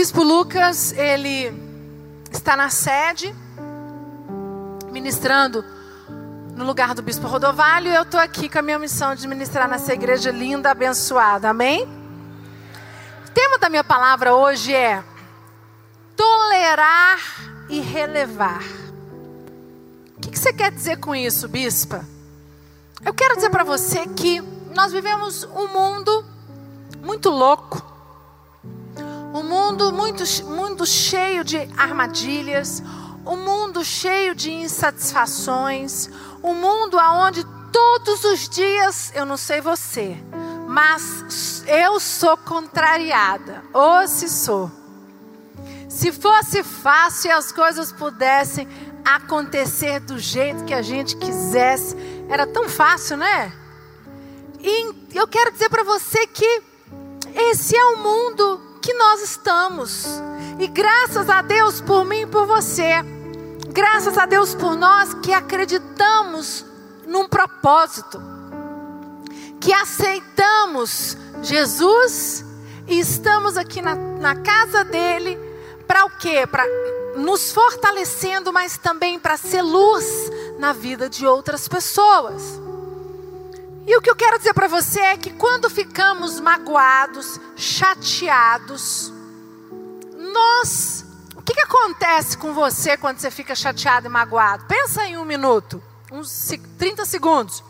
Bispo 0.00 0.22
Lucas, 0.22 0.92
ele 0.92 1.52
está 2.32 2.56
na 2.56 2.70
sede, 2.70 3.36
ministrando 4.90 5.62
no 6.56 6.64
lugar 6.64 6.94
do 6.94 7.02
Bispo 7.02 7.26
Rodovalho, 7.26 7.88
e 7.88 7.94
eu 7.94 8.00
estou 8.00 8.18
aqui 8.18 8.48
com 8.48 8.60
a 8.60 8.62
minha 8.62 8.78
missão 8.78 9.14
de 9.14 9.28
ministrar 9.28 9.68
nessa 9.68 9.92
igreja 9.92 10.30
linda, 10.30 10.70
abençoada, 10.70 11.50
amém? 11.50 11.82
O 13.26 13.30
tema 13.34 13.58
da 13.58 13.68
minha 13.68 13.84
palavra 13.84 14.34
hoje 14.34 14.72
é 14.72 15.04
tolerar 16.16 17.20
e 17.68 17.80
relevar. 17.80 18.62
O 20.16 20.20
que, 20.22 20.30
que 20.30 20.38
você 20.38 20.50
quer 20.50 20.72
dizer 20.72 20.96
com 20.96 21.14
isso, 21.14 21.46
bispa? 21.46 22.06
Eu 23.04 23.12
quero 23.12 23.34
dizer 23.34 23.50
para 23.50 23.64
você 23.64 24.06
que 24.06 24.40
nós 24.74 24.92
vivemos 24.92 25.44
um 25.44 25.68
mundo 25.68 26.24
muito 27.02 27.28
louco, 27.28 27.89
mundo 29.50 29.92
muito, 29.92 30.22
muito 30.44 30.86
cheio 30.86 31.42
de 31.42 31.56
armadilhas, 31.76 32.80
um 33.26 33.36
mundo 33.36 33.84
cheio 33.84 34.32
de 34.32 34.52
insatisfações, 34.52 36.08
um 36.40 36.54
mundo 36.54 36.96
aonde 37.00 37.44
todos 37.72 38.22
os 38.22 38.48
dias, 38.48 39.10
eu 39.12 39.26
não 39.26 39.36
sei 39.36 39.60
você, 39.60 40.16
mas 40.68 41.64
eu 41.66 41.98
sou 41.98 42.36
contrariada, 42.36 43.64
ou 43.72 44.06
se 44.06 44.28
sou. 44.28 44.70
Se 45.88 46.12
fosse 46.12 46.62
fácil 46.62 47.30
e 47.30 47.32
as 47.32 47.50
coisas 47.50 47.90
pudessem 47.90 48.68
acontecer 49.04 49.98
do 49.98 50.16
jeito 50.16 50.64
que 50.64 50.74
a 50.74 50.82
gente 50.82 51.16
quisesse, 51.16 51.96
era 52.28 52.46
tão 52.46 52.68
fácil, 52.68 53.16
né? 53.16 53.52
E 54.60 54.94
eu 55.12 55.26
quero 55.26 55.50
dizer 55.50 55.68
para 55.68 55.82
você 55.82 56.24
que 56.28 56.62
esse 57.34 57.76
é 57.76 57.84
o 57.86 57.96
mundo 57.98 58.69
que 58.90 58.94
nós 58.94 59.22
estamos. 59.22 60.04
E 60.58 60.66
graças 60.66 61.30
a 61.30 61.42
Deus 61.42 61.80
por 61.80 62.04
mim 62.04 62.22
e 62.22 62.26
por 62.26 62.44
você. 62.44 62.94
Graças 63.68 64.18
a 64.18 64.26
Deus 64.26 64.52
por 64.52 64.74
nós 64.74 65.14
que 65.14 65.32
acreditamos 65.32 66.64
num 67.06 67.28
propósito. 67.28 68.20
Que 69.60 69.72
aceitamos 69.72 71.16
Jesus 71.40 72.44
e 72.88 72.98
estamos 72.98 73.56
aqui 73.56 73.80
na, 73.80 73.94
na 73.94 74.34
casa 74.34 74.82
dele 74.82 75.38
para 75.86 76.06
o 76.06 76.10
quê? 76.18 76.44
Para 76.48 76.64
nos 77.16 77.52
fortalecendo, 77.52 78.52
mas 78.52 78.76
também 78.76 79.20
para 79.20 79.36
ser 79.36 79.62
luz 79.62 80.32
na 80.58 80.72
vida 80.72 81.08
de 81.08 81.24
outras 81.24 81.68
pessoas. 81.68 82.59
E 83.90 83.96
o 83.96 84.00
que 84.00 84.08
eu 84.08 84.14
quero 84.14 84.38
dizer 84.38 84.54
para 84.54 84.68
você 84.68 85.00
é 85.00 85.16
que 85.16 85.32
quando 85.32 85.68
ficamos 85.68 86.38
magoados, 86.38 87.40
chateados, 87.56 89.12
nós. 90.32 91.04
O 91.34 91.42
que, 91.42 91.52
que 91.52 91.60
acontece 91.62 92.38
com 92.38 92.54
você 92.54 92.96
quando 92.96 93.18
você 93.18 93.32
fica 93.32 93.52
chateado 93.52 94.06
e 94.06 94.08
magoado? 94.08 94.64
Pensa 94.66 95.04
em 95.06 95.16
um 95.16 95.24
minuto, 95.24 95.82
uns 96.12 96.52
30 96.78 97.04
segundos. 97.04 97.64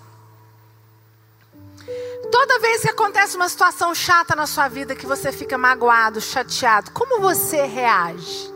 Toda 2.31 2.59
vez 2.59 2.83
que 2.83 2.91
acontece 2.91 3.37
uma 3.37 3.49
situação 3.49 3.95
chata 3.95 4.37
na 4.37 4.47
sua 4.47 4.69
vida, 4.69 4.95
que 4.95 5.07
você 5.07 5.33
fica 5.33 5.57
magoado, 5.57 6.21
chateado, 6.21 6.91
como 6.91 7.19
você 7.23 7.65
reage? 7.65 8.53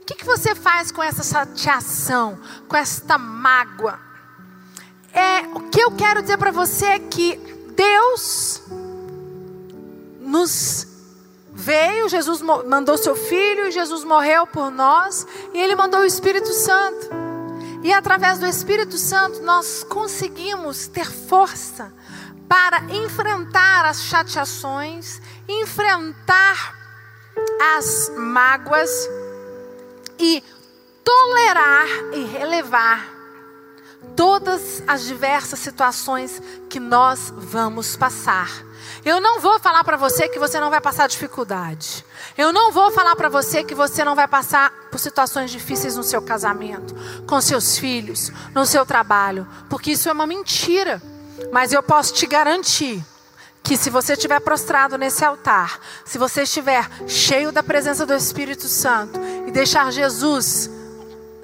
O 0.00 0.04
que, 0.06 0.14
que 0.14 0.24
você 0.24 0.54
faz 0.54 0.92
com 0.92 1.02
essa 1.02 1.24
chateação, 1.24 2.38
com 2.68 2.76
esta 2.76 3.18
mágoa? 3.18 4.07
É, 5.12 5.40
o 5.54 5.68
que 5.70 5.80
eu 5.80 5.90
quero 5.92 6.22
dizer 6.22 6.38
para 6.38 6.50
você 6.50 6.86
é 6.86 6.98
que 6.98 7.36
Deus 7.74 8.62
nos 10.20 10.86
veio, 11.50 12.08
Jesus 12.08 12.40
mandou 12.40 12.96
seu 12.96 13.16
filho, 13.16 13.70
Jesus 13.70 14.04
morreu 14.04 14.46
por 14.46 14.70
nós 14.70 15.26
e 15.52 15.58
ele 15.60 15.74
mandou 15.74 16.00
o 16.00 16.04
Espírito 16.04 16.52
Santo. 16.52 17.08
E 17.82 17.92
através 17.92 18.38
do 18.38 18.46
Espírito 18.46 18.96
Santo 18.96 19.42
nós 19.42 19.84
conseguimos 19.84 20.86
ter 20.86 21.10
força 21.10 21.92
para 22.48 22.82
enfrentar 22.94 23.84
as 23.84 24.02
chateações, 24.02 25.20
enfrentar 25.48 26.74
as 27.76 28.10
mágoas 28.16 28.90
e 30.18 30.42
tolerar 31.04 31.86
e 32.12 32.24
relevar 32.24 33.17
todas 34.16 34.82
as 34.86 35.04
diversas 35.04 35.58
situações 35.58 36.42
que 36.68 36.80
nós 36.80 37.32
vamos 37.36 37.96
passar. 37.96 38.66
Eu 39.04 39.20
não 39.20 39.40
vou 39.40 39.58
falar 39.58 39.84
para 39.84 39.96
você 39.96 40.28
que 40.28 40.38
você 40.38 40.58
não 40.58 40.70
vai 40.70 40.80
passar 40.80 41.08
dificuldade. 41.08 42.04
Eu 42.36 42.52
não 42.52 42.72
vou 42.72 42.90
falar 42.90 43.14
para 43.16 43.28
você 43.28 43.62
que 43.62 43.74
você 43.74 44.04
não 44.04 44.14
vai 44.14 44.26
passar 44.26 44.70
por 44.90 44.98
situações 44.98 45.50
difíceis 45.50 45.96
no 45.96 46.02
seu 46.02 46.20
casamento, 46.20 46.94
com 47.26 47.40
seus 47.40 47.78
filhos, 47.78 48.32
no 48.54 48.66
seu 48.66 48.84
trabalho, 48.84 49.46
porque 49.68 49.92
isso 49.92 50.08
é 50.08 50.12
uma 50.12 50.26
mentira. 50.26 51.00
Mas 51.52 51.72
eu 51.72 51.82
posso 51.82 52.12
te 52.14 52.26
garantir 52.26 53.04
que 53.62 53.76
se 53.76 53.90
você 53.90 54.14
estiver 54.14 54.40
prostrado 54.40 54.96
nesse 54.96 55.24
altar, 55.24 55.78
se 56.04 56.18
você 56.18 56.42
estiver 56.42 56.88
cheio 57.06 57.52
da 57.52 57.62
presença 57.62 58.06
do 58.06 58.14
Espírito 58.14 58.66
Santo 58.66 59.20
e 59.46 59.50
deixar 59.50 59.92
Jesus 59.92 60.70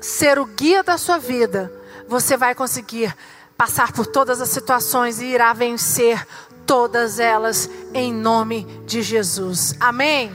ser 0.00 0.38
o 0.38 0.46
guia 0.46 0.82
da 0.82 0.98
sua 0.98 1.18
vida, 1.18 1.72
você 2.14 2.36
vai 2.36 2.54
conseguir 2.54 3.12
passar 3.56 3.90
por 3.90 4.06
todas 4.06 4.40
as 4.40 4.48
situações 4.48 5.20
e 5.20 5.24
irá 5.24 5.52
vencer 5.52 6.24
todas 6.64 7.18
elas 7.18 7.68
em 7.92 8.12
nome 8.12 8.62
de 8.86 9.02
Jesus. 9.02 9.74
Amém? 9.80 10.32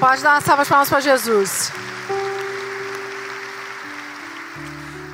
Pode 0.00 0.22
dar 0.22 0.36
uma 0.36 0.40
salva 0.40 0.62
de 0.62 0.70
palmas 0.70 0.88
para 0.88 1.00
Jesus. 1.00 1.70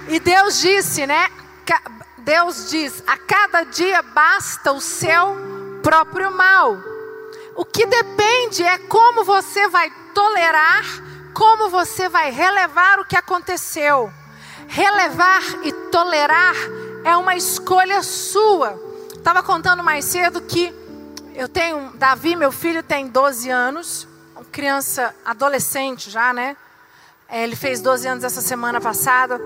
E 0.06 0.20
Deus 0.20 0.60
disse, 0.60 1.04
né? 1.04 1.28
Deus 2.18 2.70
diz: 2.70 3.02
a 3.08 3.18
cada 3.18 3.64
dia 3.64 4.02
basta 4.02 4.70
o 4.70 4.80
seu 4.80 5.36
próprio 5.82 6.30
mal. 6.30 6.78
O 7.56 7.64
que 7.64 7.84
depende 7.86 8.62
é 8.62 8.78
como 8.78 9.24
você 9.24 9.66
vai 9.66 9.90
tolerar 10.14 11.03
como 11.34 11.68
você 11.68 12.08
vai 12.08 12.30
relevar 12.30 13.00
o 13.00 13.04
que 13.04 13.16
aconteceu. 13.16 14.10
Relevar 14.68 15.42
e 15.64 15.72
tolerar 15.90 16.54
é 17.04 17.16
uma 17.16 17.36
escolha 17.36 18.02
sua. 18.02 18.80
Estava 19.14 19.42
contando 19.42 19.82
mais 19.82 20.04
cedo 20.04 20.40
que 20.40 20.72
eu 21.34 21.48
tenho, 21.48 21.92
Davi, 21.96 22.36
meu 22.36 22.52
filho, 22.52 22.82
tem 22.82 23.08
12 23.08 23.50
anos, 23.50 24.08
criança, 24.52 25.14
adolescente 25.24 26.08
já, 26.08 26.32
né? 26.32 26.56
É, 27.28 27.42
ele 27.42 27.56
fez 27.56 27.80
12 27.80 28.06
anos 28.06 28.24
essa 28.24 28.40
semana 28.40 28.80
passada. 28.80 29.40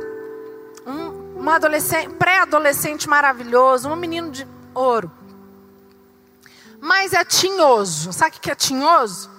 Um, 0.86 1.42
um 1.42 1.50
adolescente, 1.50 2.10
pré-adolescente 2.14 3.08
maravilhoso, 3.08 3.88
um 3.88 3.96
menino 3.96 4.30
de 4.30 4.46
ouro. 4.74 5.10
Mas 6.80 7.12
é 7.14 7.24
tinhoso. 7.24 8.12
Sabe 8.12 8.36
o 8.36 8.40
que 8.40 8.50
é 8.50 8.54
tinhoso? 8.54 9.37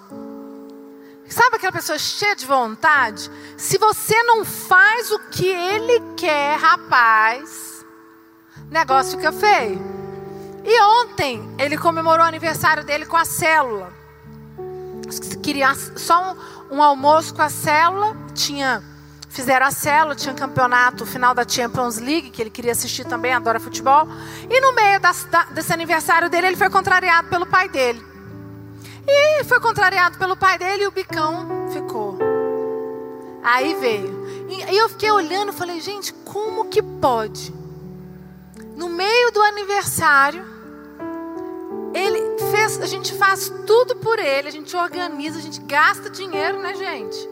Sabe 1.30 1.58
aquela 1.58 1.72
pessoa 1.72 2.00
cheia 2.00 2.36
de 2.36 2.46
vontade? 2.46 3.30
Se 3.56 3.78
você 3.78 4.22
não 4.24 4.44
faz 4.44 5.12
o 5.12 5.20
que 5.30 5.48
ele 5.48 6.02
quer, 6.18 6.58
rapaz, 6.58 7.86
negócio 8.72 9.18
fica 9.18 9.32
feio. 9.32 9.80
E 10.66 10.82
ontem 10.82 11.48
ele 11.60 11.78
comemorou 11.78 12.26
o 12.26 12.28
aniversário 12.28 12.84
dele 12.84 13.06
com 13.06 13.16
a 13.16 13.26
célula. 13.26 13.94
Queria 15.44 15.74
só 15.96 16.36
um, 16.72 16.78
um 16.78 16.84
almoço 16.84 17.34
com 17.34 17.44
a 17.44 17.50
célula. 17.50 18.18
Tinha, 18.34 18.84
fizeram 19.30 19.68
a 19.68 19.72
célula, 19.72 20.16
tinha 20.16 20.34
campeonato, 20.34 21.06
final 21.06 21.36
da 21.36 21.48
Champions 21.48 21.98
League, 21.98 22.32
que 22.32 22.42
ele 22.42 22.50
queria 22.50 22.72
assistir 22.72 23.06
também, 23.06 23.34
adora 23.34 23.60
futebol. 23.60 24.08
E 24.50 24.60
no 24.60 24.74
meio 24.74 25.00
das, 25.00 25.26
da, 25.26 25.44
desse 25.46 25.72
aniversário 25.72 26.28
dele, 26.28 26.48
ele 26.48 26.58
foi 26.58 26.70
contrariado 26.72 27.30
pelo 27.30 27.46
pai 27.46 27.70
dele. 27.70 28.09
E 29.10 29.44
foi 29.44 29.60
contrariado 29.60 30.18
pelo 30.18 30.38
pai 30.38 30.58
dele 30.58 30.84
e 30.84 30.88
o 30.88 30.92
bicão 30.92 31.70
ficou. 31.72 32.18
Aí 33.44 33.74
veio. 33.76 34.28
E 34.50 34.78
eu 34.78 34.90
fiquei 34.90 35.12
olhando 35.12 35.52
e 35.52 35.56
falei, 35.56 35.80
gente, 35.80 36.14
como 36.14 36.66
que 36.66 36.82
pode? 36.82 37.54
No 38.76 38.90
meio 38.90 39.32
do 39.32 39.42
aniversário, 39.42 40.46
ele 41.94 42.20
fez, 42.52 42.82
a 42.82 42.86
gente 42.86 43.14
faz 43.14 43.52
tudo 43.66 43.96
por 43.98 44.20
ele, 44.20 44.48
a 44.48 44.52
gente 44.52 44.76
organiza, 44.76 45.40
a 45.40 45.42
gente 45.42 45.60
gasta 45.62 46.10
dinheiro, 46.10 46.60
né, 46.60 46.76
gente? 46.76 47.30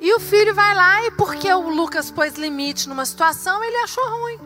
E 0.00 0.12
o 0.14 0.20
filho 0.20 0.54
vai 0.54 0.74
lá 0.74 1.04
e 1.06 1.10
porque 1.12 1.52
o 1.52 1.68
Lucas 1.68 2.10
pôs 2.10 2.34
limite 2.34 2.88
numa 2.88 3.04
situação, 3.04 3.62
ele 3.64 3.76
achou 3.78 4.04
ruim. 4.04 4.38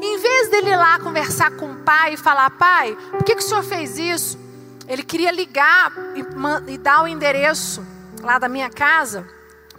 Em 0.00 0.18
vez 0.18 0.48
dele 0.48 0.70
ir 0.70 0.76
lá 0.76 0.98
conversar 0.98 1.52
com 1.52 1.70
o 1.70 1.76
pai 1.76 2.14
e 2.14 2.16
falar, 2.16 2.50
pai, 2.50 2.96
por 3.10 3.22
que, 3.22 3.36
que 3.36 3.42
o 3.42 3.46
senhor 3.46 3.62
fez 3.62 3.98
isso? 3.98 4.41
Ele 4.88 5.02
queria 5.02 5.30
ligar 5.30 5.92
e, 6.14 6.72
e 6.72 6.78
dar 6.78 7.02
o 7.02 7.08
endereço 7.08 7.84
lá 8.22 8.38
da 8.38 8.48
minha 8.48 8.70
casa 8.70 9.26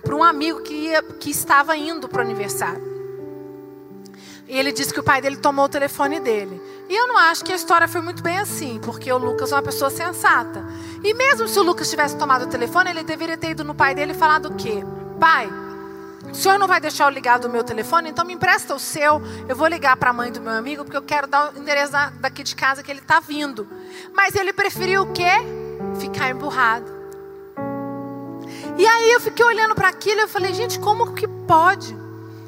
para 0.01 0.15
um 0.15 0.23
amigo 0.23 0.61
que, 0.61 0.73
ia, 0.73 1.01
que 1.01 1.29
estava 1.29 1.75
indo 1.77 2.07
para 2.09 2.19
o 2.19 2.25
aniversário. 2.25 2.93
E 4.47 4.57
ele 4.57 4.71
disse 4.71 4.93
que 4.93 4.99
o 4.99 5.03
pai 5.03 5.21
dele 5.21 5.37
tomou 5.37 5.65
o 5.65 5.69
telefone 5.69 6.19
dele. 6.19 6.61
E 6.89 6.95
eu 6.95 7.07
não 7.07 7.17
acho 7.17 7.45
que 7.45 7.51
a 7.51 7.55
história 7.55 7.87
foi 7.87 8.01
muito 8.01 8.21
bem 8.21 8.37
assim, 8.37 8.79
porque 8.83 9.11
o 9.11 9.17
Lucas 9.17 9.51
é 9.51 9.55
uma 9.55 9.63
pessoa 9.63 9.89
sensata. 9.89 10.63
E 11.03 11.13
mesmo 11.13 11.47
se 11.47 11.57
o 11.57 11.63
Lucas 11.63 11.89
tivesse 11.89 12.17
tomado 12.17 12.43
o 12.43 12.49
telefone, 12.49 12.89
ele 12.89 13.03
deveria 13.03 13.37
ter 13.37 13.51
ido 13.51 13.63
no 13.63 13.73
pai 13.73 13.95
dele 13.95 14.11
e 14.11 14.15
falado 14.15 14.47
o 14.47 14.55
quê? 14.55 14.83
Pai, 15.19 15.49
o 16.33 16.35
senhor 16.35 16.57
não 16.57 16.67
vai 16.67 16.81
deixar 16.81 17.03
eu 17.03 17.11
ligar 17.11 17.37
do 17.37 17.47
meu 17.47 17.63
telefone, 17.63 18.09
então 18.09 18.25
me 18.25 18.33
empresta 18.33 18.73
o 18.73 18.79
seu. 18.79 19.21
Eu 19.47 19.55
vou 19.55 19.67
ligar 19.67 19.95
para 19.95 20.09
a 20.09 20.13
mãe 20.13 20.31
do 20.31 20.41
meu 20.41 20.51
amigo, 20.51 20.83
porque 20.83 20.97
eu 20.97 21.03
quero 21.03 21.27
dar 21.27 21.53
o 21.53 21.59
endereço 21.59 21.91
daqui 22.19 22.41
de 22.41 22.55
casa 22.55 22.81
que 22.81 22.89
ele 22.89 23.01
está 23.01 23.19
vindo. 23.19 23.67
Mas 24.15 24.33
ele 24.33 24.51
preferiu 24.51 25.03
o 25.03 25.13
quê? 25.13 25.29
Ficar 25.99 26.31
emburrado. 26.31 26.91
E 28.79 28.87
aí 28.87 29.11
eu 29.11 29.19
fiquei 29.19 29.45
olhando 29.45 29.75
para 29.75 29.89
aquilo 29.89 30.21
e 30.21 30.23
eu 30.23 30.27
falei, 30.27 30.51
gente, 30.55 30.79
como 30.79 31.13
que 31.13 31.27
pode? 31.27 31.95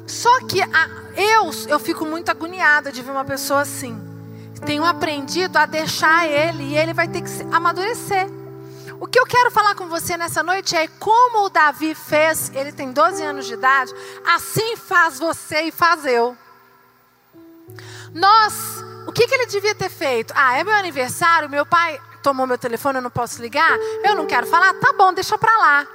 Só 0.04 0.40
que 0.46 0.60
a, 0.60 0.90
eu, 1.16 1.50
eu 1.68 1.78
fico 1.78 2.04
muito 2.04 2.28
agoniada 2.28 2.90
de 2.90 3.00
ver 3.02 3.12
uma 3.12 3.24
pessoa 3.24 3.60
assim. 3.60 3.96
Tenho 4.64 4.84
aprendido 4.84 5.56
a 5.58 5.64
deixar 5.64 6.26
ele 6.26 6.64
e 6.64 6.76
ele 6.76 6.92
vai 6.92 7.06
ter 7.06 7.22
que 7.22 7.30
amadurecer. 7.52 8.26
O 8.98 9.06
que 9.06 9.18
eu 9.18 9.26
quero 9.26 9.50
falar 9.50 9.74
com 9.74 9.88
você 9.88 10.16
nessa 10.16 10.42
noite 10.42 10.74
é 10.74 10.88
como 10.88 11.44
o 11.44 11.50
Davi 11.50 11.94
fez, 11.94 12.50
ele 12.54 12.72
tem 12.72 12.92
12 12.92 13.22
anos 13.22 13.46
de 13.46 13.54
idade, 13.54 13.92
assim 14.24 14.76
faz 14.76 15.18
você 15.18 15.62
e 15.62 15.70
faz 15.70 16.06
eu. 16.06 16.36
Nós, 18.14 18.54
o 19.06 19.12
que, 19.12 19.26
que 19.26 19.34
ele 19.34 19.46
devia 19.46 19.74
ter 19.74 19.90
feito? 19.90 20.32
Ah, 20.34 20.58
é 20.58 20.64
meu 20.64 20.74
aniversário, 20.74 21.50
meu 21.50 21.66
pai 21.66 22.00
tomou 22.22 22.46
meu 22.46 22.56
telefone, 22.56 22.98
eu 22.98 23.02
não 23.02 23.10
posso 23.10 23.40
ligar, 23.42 23.78
eu 24.02 24.14
não 24.14 24.26
quero 24.26 24.46
falar, 24.46 24.72
tá 24.74 24.92
bom, 24.94 25.12
deixa 25.12 25.36
pra 25.36 25.56
lá. 25.58 25.86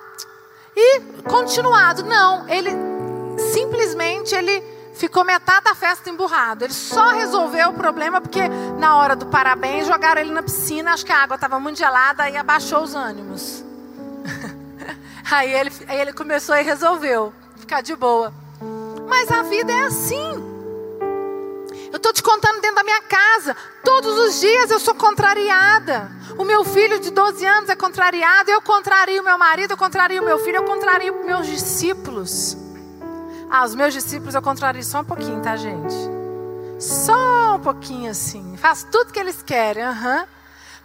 E 0.75 0.99
continuado, 1.23 2.03
não, 2.03 2.47
ele 2.47 2.71
simplesmente 3.51 4.35
ele 4.35 4.61
ficou 4.93 5.23
metade 5.23 5.65
da 5.65 5.75
festa 5.75 6.09
emburrado. 6.09 6.65
Ele 6.65 6.73
só 6.73 7.09
resolveu 7.09 7.69
o 7.69 7.73
problema 7.73 8.21
porque 8.21 8.47
na 8.77 8.97
hora 8.97 9.15
do 9.15 9.25
parabéns 9.25 9.87
jogaram 9.87 10.21
ele 10.21 10.31
na 10.31 10.43
piscina, 10.43 10.93
acho 10.93 11.05
que 11.05 11.11
a 11.11 11.23
água 11.23 11.35
estava 11.35 11.59
muito 11.59 11.77
gelada 11.77 12.29
e 12.29 12.37
abaixou 12.37 12.83
os 12.83 12.95
ânimos. 12.95 13.63
aí, 15.31 15.51
ele, 15.53 15.71
aí 15.87 15.99
ele 15.99 16.13
começou 16.13 16.55
e 16.55 16.61
resolveu 16.61 17.33
ficar 17.57 17.81
de 17.81 17.95
boa. 17.95 18.33
Mas 19.07 19.31
a 19.31 19.43
vida 19.43 19.71
é 19.71 19.83
assim. 19.83 20.51
Eu 21.91 21.97
estou 21.97 22.13
te 22.13 22.23
contando 22.23 22.61
dentro 22.61 22.77
da 22.77 22.83
minha 22.83 23.01
casa. 23.01 23.55
Todos 23.83 24.17
os 24.17 24.39
dias 24.39 24.71
eu 24.71 24.79
sou 24.79 24.95
contrariada. 24.95 26.09
O 26.37 26.45
meu 26.45 26.63
filho 26.63 26.99
de 26.99 27.11
12 27.11 27.45
anos 27.45 27.69
é 27.69 27.75
contrariado. 27.75 28.49
Eu 28.49 28.61
contrario 28.61 29.21
meu 29.23 29.37
marido, 29.37 29.71
eu 29.71 29.77
contrario 29.77 30.23
meu 30.23 30.39
filho, 30.39 30.57
eu 30.57 30.63
contrario 30.63 31.25
meus 31.25 31.45
discípulos. 31.47 32.60
Ah, 33.53 33.65
os 33.65 33.75
meus 33.75 33.93
discípulos 33.93 34.33
eu 34.33 34.41
contrario 34.41 34.81
só 34.81 35.01
um 35.01 35.03
pouquinho, 35.03 35.41
tá, 35.41 35.57
gente? 35.57 35.93
Só 36.79 37.57
um 37.57 37.59
pouquinho 37.59 38.09
assim. 38.09 38.55
Faço 38.55 38.87
tudo 38.87 39.11
que 39.11 39.19
eles 39.19 39.43
querem. 39.43 39.85
Uhum. 39.85 40.25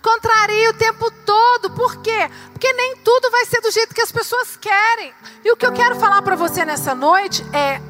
Contrario 0.02 0.70
o 0.70 0.74
tempo 0.74 1.08
todo. 1.24 1.70
Por 1.70 2.02
quê? 2.02 2.28
Porque 2.52 2.72
nem 2.72 2.96
tudo 2.96 3.30
vai 3.30 3.46
ser 3.46 3.60
do 3.60 3.70
jeito 3.70 3.94
que 3.94 4.00
as 4.00 4.10
pessoas 4.10 4.56
querem. 4.56 5.14
E 5.44 5.52
o 5.52 5.56
que 5.56 5.64
eu 5.64 5.72
quero 5.72 5.94
falar 5.94 6.22
para 6.22 6.34
você 6.34 6.64
nessa 6.64 6.92
noite 6.92 7.46
é: 7.52 7.80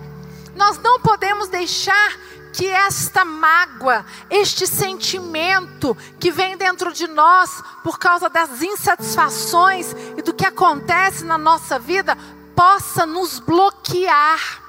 nós 0.55 0.77
não 0.77 1.01
podemos 1.01 1.49
deixar 1.49 2.15
que 2.53 2.67
esta 2.67 3.25
mágoa, 3.25 4.05
este 4.29 4.67
sentimento 4.67 5.97
que 6.21 6.31
vem 6.31 6.55
dentro 6.55 6.93
de 6.93 7.07
nós 7.07 7.63
por 7.83 7.99
causa 7.99 8.29
das 8.29 8.61
insatisfações 8.61 9.97
e 10.19 10.21
do 10.21 10.35
que 10.35 10.45
acontece 10.45 11.25
na 11.25 11.39
nossa 11.39 11.79
vida, 11.79 12.15
possa 12.55 13.07
nos 13.07 13.39
bloquear 13.39 14.66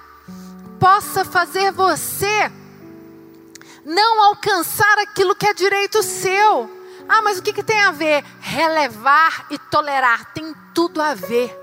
possa 0.80 1.26
fazer 1.26 1.72
você 1.72 2.52
não 3.86 4.24
alcançar 4.24 5.00
aquilo 5.00 5.36
que 5.36 5.48
é 5.48 5.54
direito 5.54 6.04
seu. 6.04 6.70
Ah, 7.08 7.22
mas 7.22 7.38
o 7.38 7.42
que, 7.42 7.54
que 7.54 7.64
tem 7.64 7.80
a 7.80 7.92
ver? 7.92 8.24
Relevar 8.42 9.48
e 9.50 9.58
tolerar 9.58 10.34
tem 10.34 10.54
tudo 10.74 11.02
a 11.02 11.14
ver. 11.14 11.58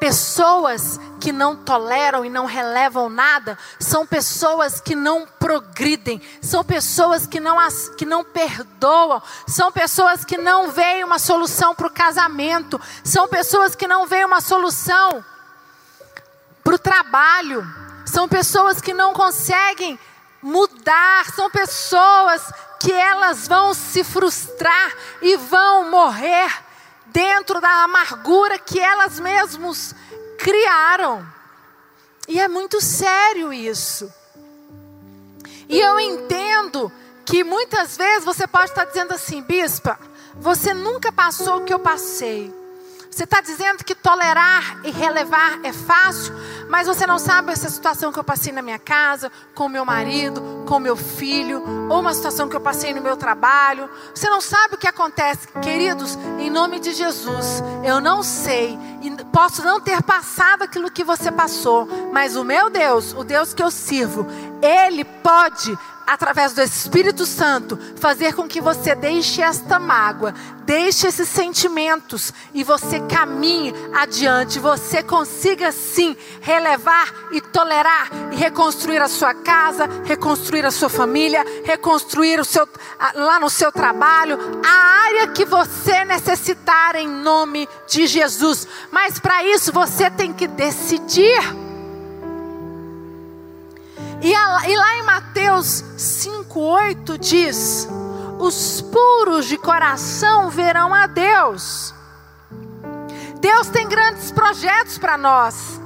Pessoas 0.00 0.98
que 1.20 1.30
não 1.30 1.54
toleram 1.54 2.24
e 2.24 2.30
não 2.30 2.46
relevam 2.46 3.10
nada 3.10 3.58
são 3.78 4.06
pessoas 4.06 4.80
que 4.80 4.94
não 4.94 5.26
progridem, 5.26 6.22
são 6.40 6.64
pessoas 6.64 7.26
que 7.26 7.38
não, 7.38 7.58
que 7.98 8.06
não 8.06 8.24
perdoam, 8.24 9.20
são 9.46 9.70
pessoas 9.70 10.24
que 10.24 10.38
não 10.38 10.70
veem 10.70 11.04
uma 11.04 11.18
solução 11.18 11.74
para 11.74 11.88
o 11.88 11.92
casamento, 11.92 12.80
são 13.04 13.28
pessoas 13.28 13.74
que 13.74 13.86
não 13.86 14.06
veem 14.06 14.24
uma 14.24 14.40
solução 14.40 15.22
para 16.64 16.74
o 16.74 16.78
trabalho 16.78 17.87
são 18.08 18.28
pessoas 18.28 18.80
que 18.80 18.92
não 18.92 19.12
conseguem 19.12 19.98
mudar, 20.42 21.30
são 21.34 21.50
pessoas 21.50 22.42
que 22.80 22.92
elas 22.92 23.48
vão 23.48 23.74
se 23.74 24.04
frustrar 24.04 24.92
e 25.20 25.36
vão 25.36 25.90
morrer 25.90 26.50
dentro 27.06 27.60
da 27.60 27.84
amargura 27.84 28.58
que 28.58 28.78
elas 28.78 29.18
mesmas 29.18 29.94
criaram. 30.38 31.26
E 32.26 32.40
é 32.40 32.46
muito 32.46 32.80
sério 32.80 33.52
isso. 33.52 34.12
E 35.68 35.80
eu 35.80 35.98
entendo 35.98 36.90
que 37.26 37.44
muitas 37.44 37.96
vezes 37.96 38.24
você 38.24 38.46
pode 38.46 38.70
estar 38.70 38.84
dizendo 38.84 39.12
assim, 39.12 39.42
bispa, 39.42 39.98
você 40.36 40.72
nunca 40.72 41.12
passou 41.12 41.58
o 41.58 41.64
que 41.64 41.74
eu 41.74 41.78
passei. 41.78 42.54
Você 43.10 43.24
está 43.24 43.40
dizendo 43.40 43.84
que 43.84 43.94
tolerar 43.94 44.80
e 44.84 44.90
relevar 44.90 45.58
é 45.64 45.72
fácil, 45.72 46.32
mas 46.68 46.86
você 46.86 47.06
não 47.06 47.18
sabe 47.18 47.52
essa 47.52 47.68
situação 47.68 48.12
que 48.12 48.18
eu 48.18 48.24
passei 48.24 48.52
na 48.52 48.62
minha 48.62 48.78
casa, 48.78 49.30
com 49.54 49.68
meu 49.68 49.84
marido, 49.84 50.64
com 50.66 50.78
meu 50.78 50.96
filho, 50.96 51.62
ou 51.88 52.00
uma 52.00 52.12
situação 52.12 52.48
que 52.48 52.56
eu 52.56 52.60
passei 52.60 52.92
no 52.92 53.00
meu 53.00 53.16
trabalho. 53.16 53.88
Você 54.14 54.28
não 54.28 54.40
sabe 54.40 54.74
o 54.74 54.78
que 54.78 54.86
acontece. 54.86 55.48
Queridos, 55.62 56.16
em 56.38 56.50
nome 56.50 56.78
de 56.78 56.92
Jesus, 56.92 57.62
eu 57.84 58.00
não 58.00 58.22
sei 58.22 58.78
posso 59.32 59.62
não 59.62 59.80
ter 59.80 60.02
passado 60.02 60.62
aquilo 60.62 60.90
que 60.90 61.04
você 61.04 61.30
passou, 61.30 61.86
mas 62.12 62.36
o 62.36 62.44
meu 62.44 62.68
Deus, 62.68 63.12
o 63.12 63.22
Deus 63.22 63.54
que 63.54 63.62
eu 63.62 63.70
sirvo, 63.70 64.26
Ele 64.62 65.04
pode 65.04 65.76
através 66.08 66.54
do 66.54 66.62
Espírito 66.62 67.26
Santo, 67.26 67.78
fazer 67.96 68.32
com 68.32 68.48
que 68.48 68.62
você 68.62 68.94
deixe 68.94 69.42
esta 69.42 69.78
mágoa, 69.78 70.32
deixe 70.64 71.06
esses 71.06 71.28
sentimentos 71.28 72.32
e 72.54 72.64
você 72.64 72.98
caminhe 73.00 73.74
adiante, 73.92 74.58
você 74.58 75.02
consiga 75.02 75.70
sim 75.70 76.16
relevar 76.40 77.12
e 77.30 77.42
tolerar 77.42 78.08
e 78.32 78.36
reconstruir 78.36 79.02
a 79.02 79.08
sua 79.08 79.34
casa, 79.34 79.86
reconstruir 80.06 80.64
a 80.64 80.70
sua 80.70 80.88
família, 80.88 81.44
reconstruir 81.62 82.40
o 82.40 82.44
seu 82.44 82.66
lá 83.14 83.38
no 83.38 83.50
seu 83.50 83.70
trabalho, 83.70 84.38
a 84.64 85.04
área 85.04 85.28
que 85.28 85.44
você 85.44 86.06
necessitar 86.06 86.96
em 86.96 87.06
nome 87.06 87.68
de 87.86 88.06
Jesus. 88.06 88.66
Mas 88.90 89.18
para 89.18 89.44
isso 89.44 89.70
você 89.70 90.10
tem 90.10 90.32
que 90.32 90.46
decidir. 90.46 91.67
E, 94.20 94.32
e 94.32 94.76
lá 94.76 94.96
em 94.96 95.02
Mateus 95.02 95.84
5,8 95.96 97.18
diz: 97.18 97.88
Os 98.38 98.80
puros 98.80 99.46
de 99.46 99.56
coração 99.56 100.50
verão 100.50 100.92
a 100.92 101.06
Deus. 101.06 101.94
Deus 103.40 103.68
tem 103.68 103.88
grandes 103.88 104.32
projetos 104.32 104.98
para 104.98 105.16
nós. 105.16 105.80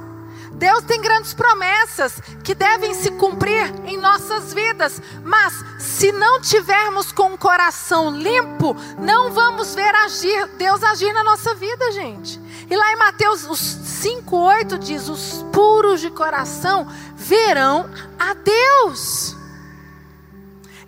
Deus 0.53 0.83
tem 0.83 1.01
grandes 1.01 1.33
promessas 1.33 2.21
que 2.43 2.53
devem 2.53 2.93
se 2.93 3.11
cumprir 3.11 3.73
em 3.85 3.97
nossas 3.97 4.53
vidas, 4.53 5.01
mas 5.23 5.53
se 5.79 6.11
não 6.11 6.39
tivermos 6.39 7.11
com 7.11 7.33
o 7.33 7.37
coração 7.37 8.11
limpo, 8.11 8.75
não 8.99 9.31
vamos 9.31 9.73
ver 9.73 9.93
agir, 9.95 10.47
Deus 10.57 10.83
agir 10.83 11.11
na 11.13 11.23
nossa 11.23 11.55
vida, 11.55 11.91
gente. 11.91 12.39
E 12.69 12.75
lá 12.75 12.91
em 12.91 12.95
Mateus 12.95 13.41
5,8 13.43 14.77
diz: 14.77 15.09
Os 15.09 15.43
puros 15.51 15.99
de 16.01 16.09
coração 16.09 16.87
verão 17.15 17.89
a 18.17 18.33
Deus. 18.33 19.35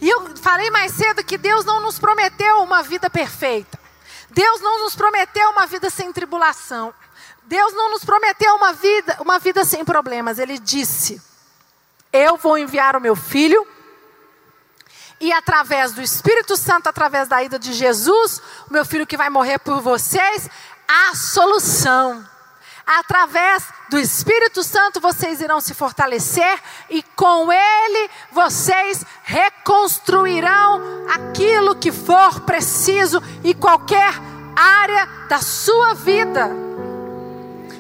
E 0.02 0.10
eu 0.10 0.36
falei 0.38 0.70
mais 0.70 0.92
cedo 0.92 1.24
que 1.24 1.38
Deus 1.38 1.66
não 1.66 1.82
nos 1.82 1.98
prometeu 1.98 2.62
uma 2.62 2.84
vida 2.84 3.10
perfeita. 3.10 3.80
Deus 4.30 4.62
não 4.62 4.84
nos 4.84 4.96
prometeu 4.96 5.50
uma 5.52 5.66
vida 5.66 5.90
sem 5.90 6.12
tribulação. 6.12 6.94
Deus 7.46 7.74
não 7.74 7.92
nos 7.92 8.04
prometeu 8.04 8.56
uma 8.56 8.74
vida, 8.74 9.18
uma 9.20 9.40
vida 9.40 9.64
sem 9.64 9.86
problemas. 9.86 10.40
Ele 10.40 10.58
disse: 10.58 11.22
Eu 12.12 12.38
vou 12.38 12.58
enviar 12.58 12.96
o 12.96 13.02
meu 13.02 13.16
filho 13.16 13.66
e 15.20 15.32
através 15.32 15.94
do 15.94 16.02
Espírito 16.02 16.58
Santo, 16.58 16.88
através 16.88 17.28
da 17.28 17.42
ida 17.42 17.58
de 17.58 17.74
Jesus, 17.74 18.42
o 18.70 18.74
meu 18.74 18.86
filho 18.86 19.08
que 19.08 19.18
vai 19.18 19.30
morrer 19.30 19.60
por 19.60 19.80
vocês, 19.82 20.50
a 20.88 21.16
solução. 21.16 22.28
Através 22.86 23.64
do 23.90 23.98
Espírito 23.98 24.62
Santo 24.62 25.00
vocês 25.00 25.42
irão 25.42 25.60
se 25.60 25.74
fortalecer 25.74 26.60
e 26.88 27.02
com 27.02 27.52
ele 27.52 28.10
vocês 28.32 29.04
reconstruirão 29.24 31.08
aquilo 31.10 31.76
que 31.76 31.92
for 31.92 32.42
preciso 32.42 33.24
e 33.44 33.56
qualquer 33.56 34.14
área 34.56 35.08
da 35.28 35.40
sua 35.40 35.96
vida. 35.96 36.75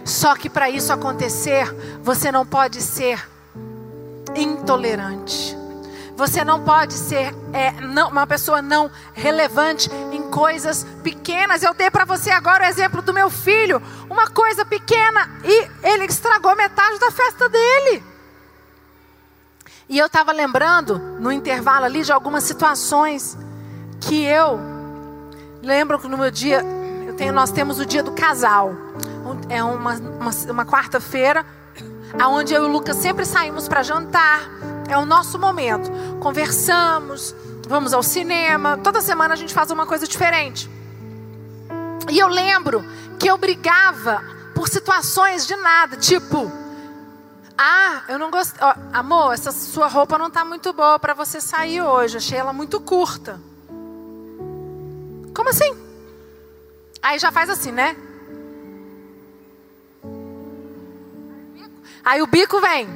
Só 0.05 0.35
que 0.35 0.50
para 0.50 0.69
isso 0.69 0.93
acontecer, 0.93 1.65
você 2.01 2.31
não 2.31 2.45
pode 2.45 2.79
ser 2.79 3.27
intolerante. 4.35 5.57
Você 6.15 6.45
não 6.45 6.63
pode 6.63 6.93
ser 6.93 7.35
é, 7.51 7.71
não, 7.81 8.09
uma 8.09 8.25
pessoa 8.25 8.62
não 8.62 8.89
relevante 9.13 9.89
em 10.13 10.29
coisas 10.29 10.85
pequenas. 11.03 11.63
Eu 11.63 11.74
dei 11.74 11.91
para 11.91 12.05
você 12.05 12.29
agora 12.29 12.63
o 12.63 12.67
exemplo 12.67 13.01
do 13.01 13.13
meu 13.13 13.29
filho, 13.29 13.81
uma 14.09 14.27
coisa 14.27 14.63
pequena 14.63 15.29
e 15.43 15.69
ele 15.83 16.05
estragou 16.05 16.55
metade 16.55 17.00
da 17.00 17.12
festa 17.12 17.50
dele. 17.50 18.03
E 19.89 19.97
eu 19.97 20.05
estava 20.05 20.31
lembrando 20.31 20.97
no 21.19 21.31
intervalo 21.31 21.85
ali 21.85 22.03
de 22.03 22.12
algumas 22.12 22.43
situações 22.43 23.38
que 24.00 24.24
eu 24.24 24.59
lembro 25.62 26.00
que 26.00 26.07
no 26.07 26.17
meu 26.17 26.31
dia, 26.31 26.63
tenho, 27.17 27.33
nós 27.33 27.51
temos 27.51 27.79
o 27.79 27.85
dia 27.85 28.03
do 28.03 28.12
casal. 28.12 28.74
É 29.50 29.63
uma, 29.63 29.94
uma, 29.94 30.32
uma 30.51 30.65
quarta-feira, 30.65 31.46
aonde 32.20 32.53
eu 32.53 32.63
e 32.63 32.67
o 32.67 32.72
Lucas 32.72 32.98
sempre 32.98 33.25
saímos 33.25 33.67
para 33.67 33.84
jantar. 33.84 34.41
É 34.88 34.98
o 34.98 35.05
nosso 35.05 35.39
momento. 35.39 35.89
Conversamos, 36.20 37.36
vamos 37.67 37.94
ao 37.94 38.03
cinema. 38.03 38.77
Toda 38.77 39.01
semana 39.01 39.34
a 39.34 39.38
gente 39.38 39.53
faz 39.53 39.72
uma 39.72 39.86
coisa 39.86 40.08
diferente. 40.08 40.70
E 42.10 42.20
eu 42.20 42.27
lembro 42.27 42.84
que 43.20 43.29
eu 43.29 43.38
brigava 43.38 44.22
por 44.53 44.70
situações 44.70 45.46
de 45.48 45.55
nada, 45.55 45.98
tipo, 45.98 46.51
ah, 47.58 48.03
eu 48.10 48.20
não 48.20 48.29
gostei, 48.29 48.62
oh, 48.62 48.98
amor, 48.98 49.34
essa 49.34 49.51
sua 49.51 49.88
roupa 49.88 50.17
não 50.17 50.27
está 50.27 50.44
muito 50.44 50.72
boa 50.74 51.00
para 51.00 51.13
você 51.13 51.39
sair 51.39 51.82
hoje. 51.82 52.17
Achei 52.17 52.38
ela 52.38 52.53
muito 52.53 52.79
curta. 52.79 53.39
Como 55.34 55.50
assim? 55.50 55.75
Aí 57.01 57.17
já 57.17 57.32
faz 57.32 57.50
assim, 57.50 57.72
né? 57.72 57.96
Aí 62.05 62.21
o 62.21 62.27
bico 62.27 62.62
vem. 62.62 62.88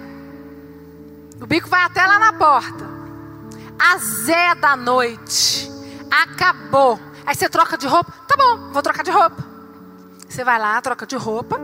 O 1.41 1.47
bico 1.47 1.67
vai 1.67 1.81
até 1.81 2.05
lá 2.05 2.19
na 2.19 2.33
porta. 2.33 2.87
A 3.79 3.97
Zé 3.97 4.53
da 4.53 4.75
noite. 4.75 5.67
Acabou. 6.11 6.99
Aí 7.25 7.33
você 7.33 7.49
troca 7.49 7.75
de 7.75 7.87
roupa. 7.87 8.13
Tá 8.27 8.37
bom, 8.37 8.71
vou 8.71 8.83
trocar 8.83 9.03
de 9.03 9.09
roupa. 9.09 9.43
Você 10.27 10.43
vai 10.43 10.59
lá, 10.59 10.79
troca 10.79 11.07
de 11.07 11.15
roupa. 11.15 11.59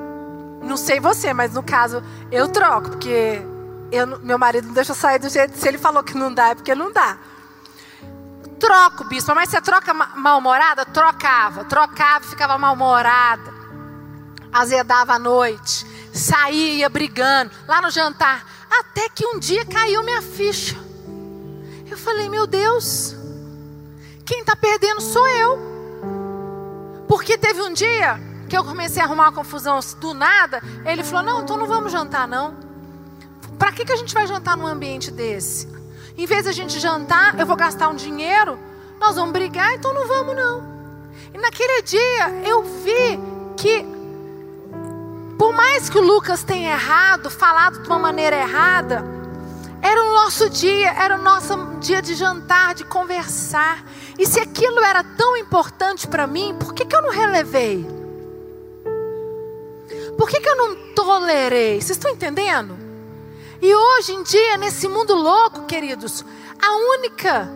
Não 0.63 0.75
sei 0.75 0.99
você, 0.99 1.33
mas 1.33 1.53
no 1.53 1.61
caso 1.61 2.01
eu 2.31 2.47
troco, 2.47 2.89
porque 2.89 3.39
eu, 3.91 4.07
meu 4.21 4.39
marido 4.39 4.65
não 4.65 4.73
deixa 4.73 4.93
eu 4.93 4.95
sair 4.95 5.19
do 5.19 5.29
jeito. 5.29 5.55
Se 5.55 5.67
ele 5.67 5.77
falou 5.77 6.01
que 6.01 6.17
não 6.17 6.33
dá, 6.33 6.49
é 6.49 6.55
porque 6.55 6.73
não 6.73 6.91
dá. 6.91 7.19
Troco, 8.59 9.03
bispo, 9.03 9.35
mas 9.35 9.49
você 9.49 9.61
troca 9.61 9.93
mal-humorada? 9.93 10.83
Trocava, 10.85 11.63
trocava, 11.65 12.25
ficava 12.25 12.57
mal-humorada. 12.57 13.53
Azedava 14.51 15.13
à 15.13 15.19
noite 15.19 15.94
saía 16.15 16.89
brigando, 16.89 17.51
lá 17.67 17.81
no 17.81 17.91
jantar. 17.91 18.45
Até 18.69 19.09
que 19.09 19.25
um 19.25 19.37
dia 19.37 19.65
caiu 19.65 20.03
minha 20.03 20.21
ficha. 20.21 20.75
Eu 21.89 21.97
falei, 21.97 22.29
meu 22.29 22.47
Deus, 22.47 23.15
quem 24.25 24.39
está 24.39 24.55
perdendo 24.55 25.01
sou 25.01 25.27
eu. 25.27 25.75
Porque 27.07 27.37
teve 27.37 27.61
um 27.61 27.71
dia 27.71 28.19
que 28.49 28.57
eu 28.57 28.63
comecei 28.63 29.01
a 29.01 29.05
arrumar 29.05 29.25
uma 29.25 29.31
confusão 29.31 29.79
do 29.99 30.13
nada. 30.13 30.61
Ele 30.85 31.03
falou: 31.03 31.23
Não, 31.23 31.41
então 31.43 31.57
não 31.57 31.67
vamos 31.67 31.91
jantar, 31.91 32.27
não. 32.27 32.55
Para 33.59 33.71
que, 33.71 33.85
que 33.85 33.93
a 33.93 33.95
gente 33.95 34.13
vai 34.13 34.25
jantar 34.27 34.57
num 34.57 34.65
ambiente 34.65 35.11
desse? 35.11 35.67
Em 36.17 36.25
vez 36.25 36.43
de 36.43 36.49
a 36.49 36.53
gente 36.53 36.79
jantar, 36.79 37.39
eu 37.39 37.45
vou 37.45 37.55
gastar 37.55 37.89
um 37.89 37.95
dinheiro, 37.95 38.57
nós 38.99 39.15
vamos 39.15 39.31
brigar, 39.31 39.73
então 39.73 39.93
não 39.93 40.07
vamos, 40.07 40.35
não. 40.35 40.63
E 41.33 41.37
naquele 41.37 41.81
dia 41.81 42.29
eu 42.45 42.63
vi 42.63 43.19
que 43.57 43.94
por 45.37 45.53
mais 45.53 45.89
que 45.89 45.97
o 45.97 46.01
Lucas 46.01 46.43
tenha 46.43 46.71
errado, 46.71 47.29
falado 47.29 47.81
de 47.81 47.87
uma 47.87 47.99
maneira 47.99 48.37
errada, 48.37 49.03
era 49.81 50.03
o 50.03 50.13
nosso 50.15 50.49
dia, 50.49 50.91
era 50.93 51.15
o 51.15 51.21
nosso 51.21 51.55
dia 51.79 52.01
de 52.01 52.15
jantar, 52.15 52.73
de 52.73 52.83
conversar. 52.83 53.85
E 54.17 54.25
se 54.25 54.39
aquilo 54.39 54.79
era 54.79 55.03
tão 55.03 55.37
importante 55.37 56.07
para 56.07 56.25
mim, 56.25 56.55
por 56.59 56.73
que, 56.73 56.85
que 56.85 56.95
eu 56.95 57.01
não 57.01 57.11
relevei? 57.11 57.85
Por 60.17 60.29
que, 60.29 60.39
que 60.39 60.49
eu 60.49 60.55
não 60.55 60.75
tolerei? 60.95 61.81
Vocês 61.81 61.91
estão 61.91 62.09
entendendo? 62.09 62.77
E 63.61 63.75
hoje 63.75 64.13
em 64.13 64.23
dia, 64.23 64.57
nesse 64.57 64.87
mundo 64.87 65.13
louco, 65.13 65.65
queridos, 65.65 66.23
a 66.61 66.75
única 66.97 67.49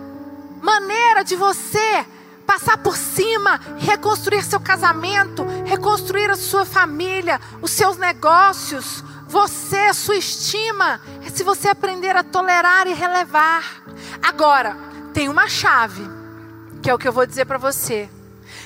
maneira 0.62 1.24
de 1.24 1.36
você 1.36 2.06
passar 2.50 2.80
por 2.80 2.98
cima, 2.98 3.62
reconstruir 3.78 4.44
seu 4.44 4.60
casamento, 4.60 5.46
reconstruir 5.66 6.32
a 6.32 6.36
sua 6.36 6.66
família, 6.66 7.40
os 7.62 7.70
seus 7.70 7.96
negócios, 7.96 9.04
você, 9.28 9.94
sua 9.94 10.16
estima, 10.16 11.00
é 11.24 11.30
se 11.30 11.44
você 11.44 11.68
aprender 11.68 12.16
a 12.16 12.24
tolerar 12.24 12.88
e 12.88 12.94
relevar. 12.94 13.84
Agora, 14.24 14.76
tem 15.14 15.30
uma 15.30 15.48
chave, 15.48 16.02
que 16.82 16.90
é 16.90 16.94
o 16.94 16.98
que 16.98 17.08
eu 17.08 17.14
vou 17.14 17.28
dizer 17.28 17.46
para 17.46 17.60
você. 17.60 18.10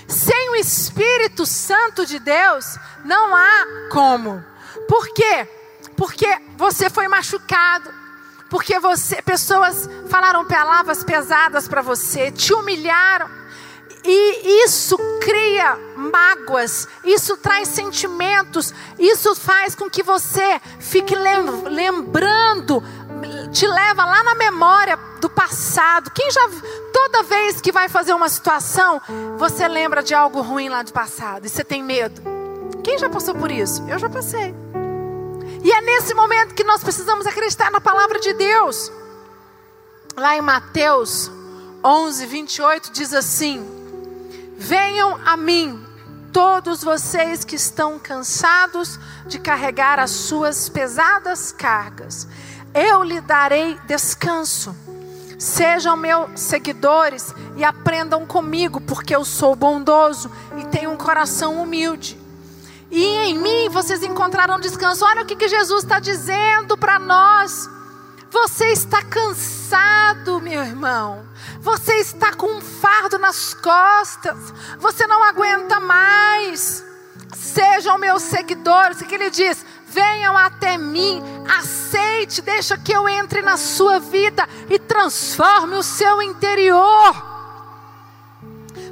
Sem 0.07 0.51
o 0.51 0.55
Espírito 0.55 1.45
Santo 1.45 2.05
de 2.05 2.19
Deus, 2.19 2.77
não 3.03 3.35
há 3.35 3.89
como. 3.91 4.41
Por 4.87 5.09
quê? 5.09 5.45
Porque 5.97 6.39
você 6.55 6.89
foi 6.89 7.09
machucado, 7.09 7.93
porque 8.49 8.79
você, 8.79 9.21
pessoas 9.21 9.89
falaram 10.09 10.45
palavras 10.45 11.03
pesadas 11.03 11.67
para 11.67 11.81
você, 11.81 12.31
te 12.31 12.53
humilharam, 12.53 13.42
e 14.05 14.63
isso 14.65 14.97
cria 15.21 15.77
mágoas, 15.95 16.87
isso 17.05 17.37
traz 17.37 17.69
sentimentos, 17.69 18.73
isso 18.99 19.33
faz 19.35 19.75
com 19.75 19.89
que 19.89 20.03
você 20.03 20.59
fique 20.79 21.15
lembrando, 21.15 22.83
te 23.51 23.65
leva 23.65 24.05
lá 24.05 24.23
na 24.23 24.35
memória 24.35 24.97
do 25.21 25.29
passado. 25.29 26.11
Quem 26.11 26.29
já, 26.29 26.49
toda 26.91 27.23
vez 27.23 27.61
que 27.61 27.71
vai 27.71 27.87
fazer 27.87 28.13
uma 28.13 28.27
situação, 28.27 29.01
você 29.37 29.67
lembra 29.67 30.03
de 30.03 30.13
algo 30.13 30.41
ruim 30.41 30.67
lá 30.67 30.83
do 30.83 30.91
passado 30.91 31.45
e 31.45 31.49
você 31.49 31.63
tem 31.63 31.81
medo. 31.81 32.21
Quem 32.83 32.97
já 32.97 33.09
passou 33.09 33.33
por 33.33 33.49
isso? 33.49 33.81
Eu 33.87 33.97
já 33.97 34.09
passei. 34.09 34.53
E 35.63 35.71
é 35.71 35.79
nesse 35.79 36.13
momento 36.13 36.53
que 36.53 36.65
nós 36.65 36.83
precisamos 36.83 37.25
acreditar 37.25 37.71
na 37.71 37.79
palavra 37.79 38.19
de 38.19 38.33
Deus. 38.33 38.91
Lá 40.17 40.35
em 40.35 40.41
Mateus 40.41 41.31
11, 41.83 42.25
28 42.25 42.91
diz 42.91 43.13
assim: 43.13 43.82
Venham 44.57 45.19
a 45.25 45.35
mim, 45.35 45.83
todos 46.31 46.83
vocês 46.83 47.43
que 47.43 47.55
estão 47.55 47.99
cansados 47.99 48.99
de 49.27 49.39
carregar 49.39 49.99
as 49.99 50.11
suas 50.11 50.69
pesadas 50.69 51.51
cargas. 51.51 52.27
Eu 52.73 53.03
lhe 53.03 53.21
darei 53.21 53.77
descanso. 53.85 54.75
Sejam 55.37 55.97
meus 55.97 56.39
seguidores 56.39 57.33
e 57.57 57.63
aprendam 57.63 58.25
comigo, 58.25 58.79
porque 58.79 59.15
eu 59.15 59.25
sou 59.25 59.55
bondoso 59.55 60.31
e 60.57 60.65
tenho 60.65 60.91
um 60.91 60.97
coração 60.97 61.61
humilde. 61.61 62.17
E 62.89 63.03
em 63.03 63.37
mim 63.37 63.69
vocês 63.69 64.03
encontrarão 64.03 64.59
descanso. 64.59 65.03
Olha 65.03 65.23
o 65.23 65.25
que, 65.25 65.35
que 65.35 65.49
Jesus 65.49 65.83
está 65.83 65.99
dizendo 65.99 66.77
para 66.77 66.99
nós. 66.99 67.69
Você 68.43 68.65
está 68.73 69.01
cansado, 69.01 70.41
meu 70.41 70.61
irmão. 70.61 71.25
Você 71.61 71.93
está 71.93 72.33
com 72.33 72.57
um 72.57 72.59
fardo 72.59 73.17
nas 73.17 73.53
costas. 73.53 74.37
Você 74.79 75.07
não 75.07 75.23
aguenta 75.23 75.79
mais. 75.79 76.83
Sejam 77.33 77.97
meus 77.97 78.21
seguidores. 78.21 78.99
O 78.99 79.05
que 79.05 79.15
ele 79.15 79.29
diz? 79.29 79.65
Venham 79.87 80.37
até 80.37 80.77
mim, 80.77 81.23
aceite, 81.57 82.41
deixa 82.41 82.77
que 82.77 82.91
eu 82.91 83.07
entre 83.07 83.41
na 83.41 83.55
sua 83.55 83.99
vida 83.99 84.45
e 84.69 84.77
transforme 84.77 85.75
o 85.75 85.83
seu 85.83 86.21
interior. 86.21 87.15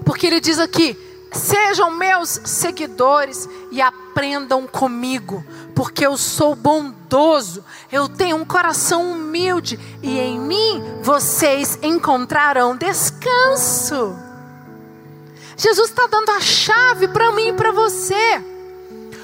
Porque 0.06 0.28
ele 0.28 0.40
diz 0.40 0.60
aqui: 0.60 0.98
sejam 1.34 1.92
meus 1.92 2.40
seguidores 2.46 3.50
e 3.70 3.82
aprendam 4.12 4.68
comigo, 4.68 5.44
porque 5.74 6.06
eu 6.06 6.18
sou 6.18 6.54
bondoso, 6.54 7.64
eu 7.90 8.10
tenho 8.10 8.36
um 8.36 8.46
coração 8.46 9.14
humilde 9.14 9.80
e 10.04 10.20
em 10.20 10.38
mim 10.38 10.84
vocês 11.02 11.80
encontrarão 11.82 12.76
descanso. 12.76 14.14
Jesus 15.56 15.90
está 15.90 16.08
dando 16.08 16.30
a 16.32 16.42
chave 16.42 17.08
para 17.08 17.32
mim 17.32 17.50
e 17.50 17.54
para 17.54 17.72
você. 17.72 18.44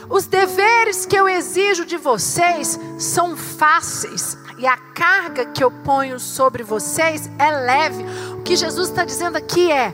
Os 0.09 0.25
deveres 0.25 1.05
que 1.05 1.17
eu 1.17 1.27
exijo 1.27 1.85
de 1.85 1.97
vocês 1.97 2.79
são 2.97 3.35
fáceis 3.35 4.37
e 4.57 4.65
a 4.65 4.77
carga 4.77 5.45
que 5.45 5.61
eu 5.61 5.69
ponho 5.69 6.17
sobre 6.17 6.63
vocês 6.63 7.29
é 7.37 7.51
leve. 7.51 8.05
O 8.33 8.41
que 8.41 8.55
Jesus 8.55 8.87
está 8.87 9.03
dizendo 9.03 9.35
aqui 9.35 9.69
é: 9.69 9.93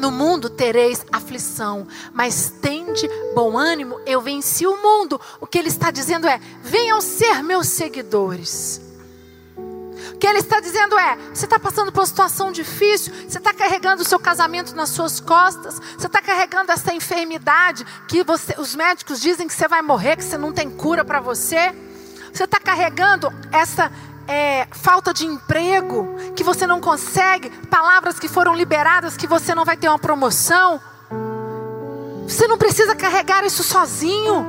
no 0.00 0.10
mundo 0.10 0.50
tereis 0.50 1.04
aflição, 1.12 1.86
mas 2.12 2.52
tende 2.60 3.08
bom 3.34 3.56
ânimo, 3.56 4.00
eu 4.06 4.20
venci 4.20 4.66
o 4.66 4.76
mundo. 4.82 5.20
O 5.40 5.46
que 5.46 5.58
ele 5.58 5.68
está 5.68 5.90
dizendo 5.90 6.26
é: 6.26 6.40
venham 6.62 7.00
ser 7.00 7.42
meus 7.42 7.68
seguidores. 7.68 8.80
O 10.14 10.18
que 10.18 10.26
ele 10.26 10.38
está 10.38 10.58
dizendo 10.58 10.98
é: 10.98 11.16
você 11.32 11.44
está 11.44 11.58
passando 11.58 11.92
por 11.92 12.00
uma 12.00 12.06
situação 12.06 12.50
difícil, 12.50 13.12
você 13.28 13.38
está 13.38 13.52
carregando 13.52 14.02
o 14.02 14.04
seu 14.04 14.18
casamento 14.18 14.74
nas 14.74 14.88
suas 14.88 15.20
costas, 15.20 15.78
você 15.78 16.06
está 16.06 16.20
carregando 16.20 16.72
essa 16.72 16.92
enfermidade 16.92 17.86
que 18.08 18.24
você, 18.24 18.54
os 18.58 18.74
médicos 18.74 19.20
dizem 19.20 19.46
que 19.46 19.54
você 19.54 19.68
vai 19.68 19.82
morrer, 19.82 20.16
que 20.16 20.24
você 20.24 20.38
não 20.38 20.52
tem 20.52 20.70
cura 20.70 21.04
para 21.04 21.20
você. 21.20 21.72
Você 22.32 22.44
está 22.44 22.60
carregando 22.60 23.32
essa 23.50 23.90
é, 24.30 24.68
falta 24.70 25.12
de 25.12 25.26
emprego, 25.26 26.06
que 26.36 26.44
você 26.44 26.64
não 26.64 26.80
consegue, 26.80 27.50
palavras 27.66 28.16
que 28.16 28.28
foram 28.28 28.54
liberadas 28.54 29.16
que 29.16 29.26
você 29.26 29.56
não 29.56 29.64
vai 29.64 29.76
ter 29.76 29.88
uma 29.88 29.98
promoção. 29.98 30.80
Você 32.28 32.46
não 32.46 32.56
precisa 32.56 32.94
carregar 32.94 33.44
isso 33.44 33.64
sozinho. 33.64 34.46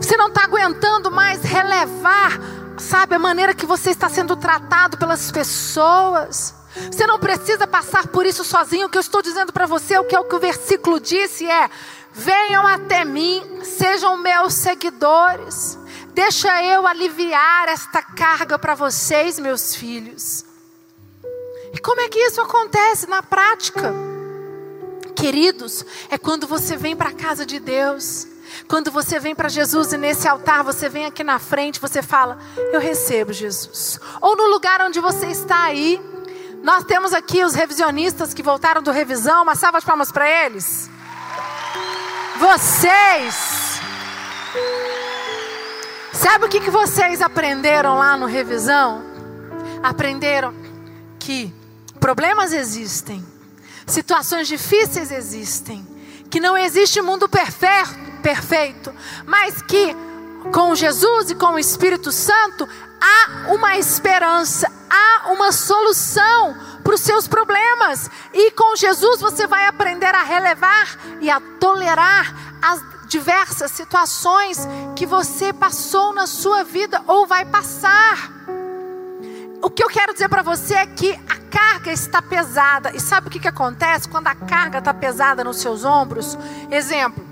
Você 0.00 0.16
não 0.16 0.28
está 0.28 0.44
aguentando 0.44 1.10
mais 1.10 1.42
relevar, 1.42 2.40
sabe, 2.78 3.14
a 3.14 3.18
maneira 3.18 3.54
que 3.54 3.66
você 3.66 3.90
está 3.90 4.08
sendo 4.08 4.36
tratado 4.36 4.96
pelas 4.96 5.30
pessoas. 5.30 6.54
Você 6.90 7.06
não 7.06 7.18
precisa 7.18 7.66
passar 7.66 8.06
por 8.06 8.24
isso 8.24 8.42
sozinho. 8.42 8.86
O 8.86 8.88
que 8.88 8.96
eu 8.96 9.02
estou 9.02 9.20
dizendo 9.20 9.52
para 9.52 9.66
você, 9.66 9.98
o 9.98 10.04
que 10.04 10.16
é 10.16 10.18
o 10.18 10.24
que 10.24 10.34
o 10.34 10.40
versículo 10.40 10.98
disse 10.98 11.46
é: 11.46 11.68
venham 12.10 12.66
até 12.66 13.04
mim, 13.04 13.60
sejam 13.62 14.16
meus 14.16 14.54
seguidores. 14.54 15.78
Deixa 16.14 16.62
eu 16.62 16.86
aliviar 16.86 17.68
esta 17.68 18.02
carga 18.02 18.58
para 18.58 18.74
vocês, 18.74 19.38
meus 19.38 19.74
filhos. 19.74 20.44
E 21.72 21.78
como 21.78 22.02
é 22.02 22.08
que 22.08 22.18
isso 22.18 22.40
acontece 22.40 23.08
na 23.08 23.22
prática? 23.22 23.94
Queridos, 25.16 25.84
é 26.10 26.18
quando 26.18 26.46
você 26.46 26.76
vem 26.76 26.94
para 26.94 27.08
a 27.08 27.14
casa 27.14 27.46
de 27.46 27.58
Deus, 27.58 28.26
quando 28.68 28.90
você 28.90 29.18
vem 29.18 29.34
para 29.34 29.48
Jesus 29.48 29.92
e 29.94 29.96
nesse 29.96 30.28
altar 30.28 30.62
você 30.62 30.88
vem 30.88 31.06
aqui 31.06 31.24
na 31.24 31.38
frente, 31.38 31.80
você 31.80 32.02
fala: 32.02 32.38
Eu 32.72 32.80
recebo 32.80 33.32
Jesus. 33.32 33.98
Ou 34.20 34.36
no 34.36 34.48
lugar 34.48 34.82
onde 34.82 35.00
você 35.00 35.28
está 35.28 35.62
aí, 35.62 35.98
nós 36.62 36.84
temos 36.84 37.14
aqui 37.14 37.42
os 37.42 37.54
revisionistas 37.54 38.34
que 38.34 38.42
voltaram 38.42 38.82
do 38.82 38.90
revisão, 38.90 39.42
uma 39.42 39.54
salva 39.54 39.80
de 39.80 39.86
palmas 39.86 40.12
para 40.12 40.28
eles. 40.28 40.90
Vocês 42.38 43.80
Sabe 46.22 46.44
o 46.44 46.48
que, 46.48 46.60
que 46.60 46.70
vocês 46.70 47.20
aprenderam 47.20 47.98
lá 47.98 48.16
no 48.16 48.26
revisão? 48.26 49.02
Aprenderam 49.82 50.54
que 51.18 51.52
problemas 51.98 52.52
existem, 52.52 53.26
situações 53.84 54.46
difíceis 54.46 55.10
existem, 55.10 55.84
que 56.30 56.38
não 56.38 56.56
existe 56.56 57.02
mundo 57.02 57.28
perfeito, 57.28 58.94
mas 59.26 59.60
que 59.62 59.96
com 60.52 60.76
Jesus 60.76 61.32
e 61.32 61.34
com 61.34 61.54
o 61.54 61.58
Espírito 61.58 62.12
Santo 62.12 62.68
há 63.00 63.52
uma 63.52 63.76
esperança, 63.76 64.70
há 64.88 65.32
uma 65.32 65.50
solução 65.50 66.56
para 66.84 66.94
os 66.94 67.00
seus 67.00 67.26
problemas. 67.26 68.08
E 68.32 68.52
com 68.52 68.76
Jesus 68.76 69.20
você 69.20 69.44
vai 69.48 69.66
aprender 69.66 70.14
a 70.14 70.22
relevar 70.22 71.00
e 71.20 71.28
a 71.28 71.40
tolerar 71.58 72.32
as 72.62 72.80
diversas 73.12 73.70
situações 73.70 74.66
que 74.96 75.04
você 75.04 75.52
passou 75.52 76.14
na 76.14 76.26
sua 76.26 76.64
vida 76.64 77.02
ou 77.06 77.26
vai 77.26 77.44
passar. 77.44 78.32
O 79.62 79.68
que 79.68 79.84
eu 79.84 79.88
quero 79.88 80.14
dizer 80.14 80.30
para 80.30 80.42
você 80.42 80.74
é 80.74 80.86
que 80.86 81.12
a 81.12 81.36
carga 81.50 81.92
está 81.92 82.22
pesada. 82.22 82.90
E 82.96 83.00
sabe 83.00 83.28
o 83.28 83.30
que, 83.30 83.38
que 83.38 83.46
acontece 83.46 84.08
quando 84.08 84.28
a 84.28 84.34
carga 84.34 84.78
está 84.78 84.94
pesada 84.94 85.44
nos 85.44 85.58
seus 85.58 85.84
ombros? 85.84 86.38
Exemplo, 86.70 87.22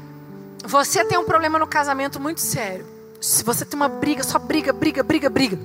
você 0.64 1.02
tem 1.02 1.18
um 1.18 1.24
problema 1.24 1.58
no 1.58 1.66
casamento 1.66 2.20
muito 2.20 2.42
sério. 2.42 2.86
Se 3.18 3.42
você 3.42 3.64
tem 3.64 3.76
uma 3.76 3.88
briga, 3.88 4.22
só 4.22 4.38
briga, 4.38 4.74
briga, 4.74 5.02
briga, 5.02 5.30
briga. 5.30 5.58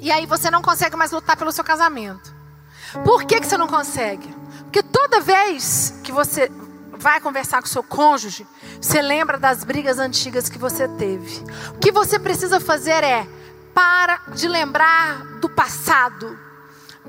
E 0.00 0.12
aí 0.12 0.26
você 0.26 0.50
não 0.50 0.60
consegue 0.60 0.96
mais 0.96 1.12
lutar 1.12 1.36
pelo 1.36 1.50
seu 1.50 1.64
casamento. 1.64 2.34
Por 3.04 3.24
que, 3.24 3.40
que 3.40 3.46
você 3.46 3.56
não 3.56 3.66
consegue? 3.66 4.28
Porque 4.64 4.82
toda 4.82 5.20
vez 5.20 5.94
que 6.02 6.12
você 6.12 6.50
vai 6.92 7.20
conversar 7.20 7.60
com 7.60 7.68
seu 7.68 7.82
cônjuge, 7.82 8.46
você 8.80 9.00
lembra 9.00 9.38
das 9.38 9.64
brigas 9.64 9.98
antigas 9.98 10.48
que 10.48 10.58
você 10.58 10.86
teve. 10.88 11.44
O 11.74 11.78
que 11.78 11.90
você 11.90 12.18
precisa 12.18 12.60
fazer 12.60 13.02
é 13.02 13.26
para 13.74 14.20
de 14.34 14.46
lembrar 14.46 15.24
do 15.40 15.48
passado. 15.48 16.38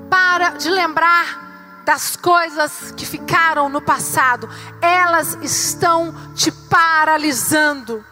Para 0.08 0.50
de 0.50 0.68
lembrar 0.68 1.82
das 1.84 2.16
coisas 2.16 2.92
que 2.96 3.04
ficaram 3.04 3.68
no 3.68 3.80
passado. 3.80 4.48
Elas 4.80 5.38
estão 5.42 6.14
te 6.34 6.50
paralisando. 6.50 8.04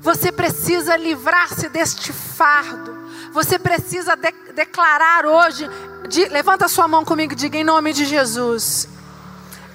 Você 0.00 0.30
precisa 0.30 0.96
livrar-se 0.96 1.68
deste 1.68 2.12
fardo. 2.12 2.96
Você 3.32 3.58
precisa 3.58 4.14
de 4.14 4.30
declarar 4.52 5.26
hoje. 5.26 5.68
De, 6.08 6.26
levanta 6.26 6.68
sua 6.68 6.86
mão 6.86 7.04
comigo 7.04 7.32
e 7.32 7.36
diga 7.36 7.58
em 7.58 7.64
nome 7.64 7.92
de 7.92 8.04
Jesus 8.04 8.88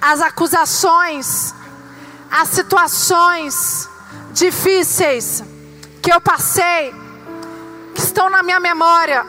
as 0.04 0.20
acusações, 0.20 1.54
as 2.30 2.50
situações 2.50 3.88
difíceis 4.32 5.42
que 6.02 6.12
eu 6.12 6.20
passei, 6.20 6.94
que 7.94 8.02
estão 8.02 8.28
na 8.28 8.42
minha 8.42 8.60
memória, 8.60 9.24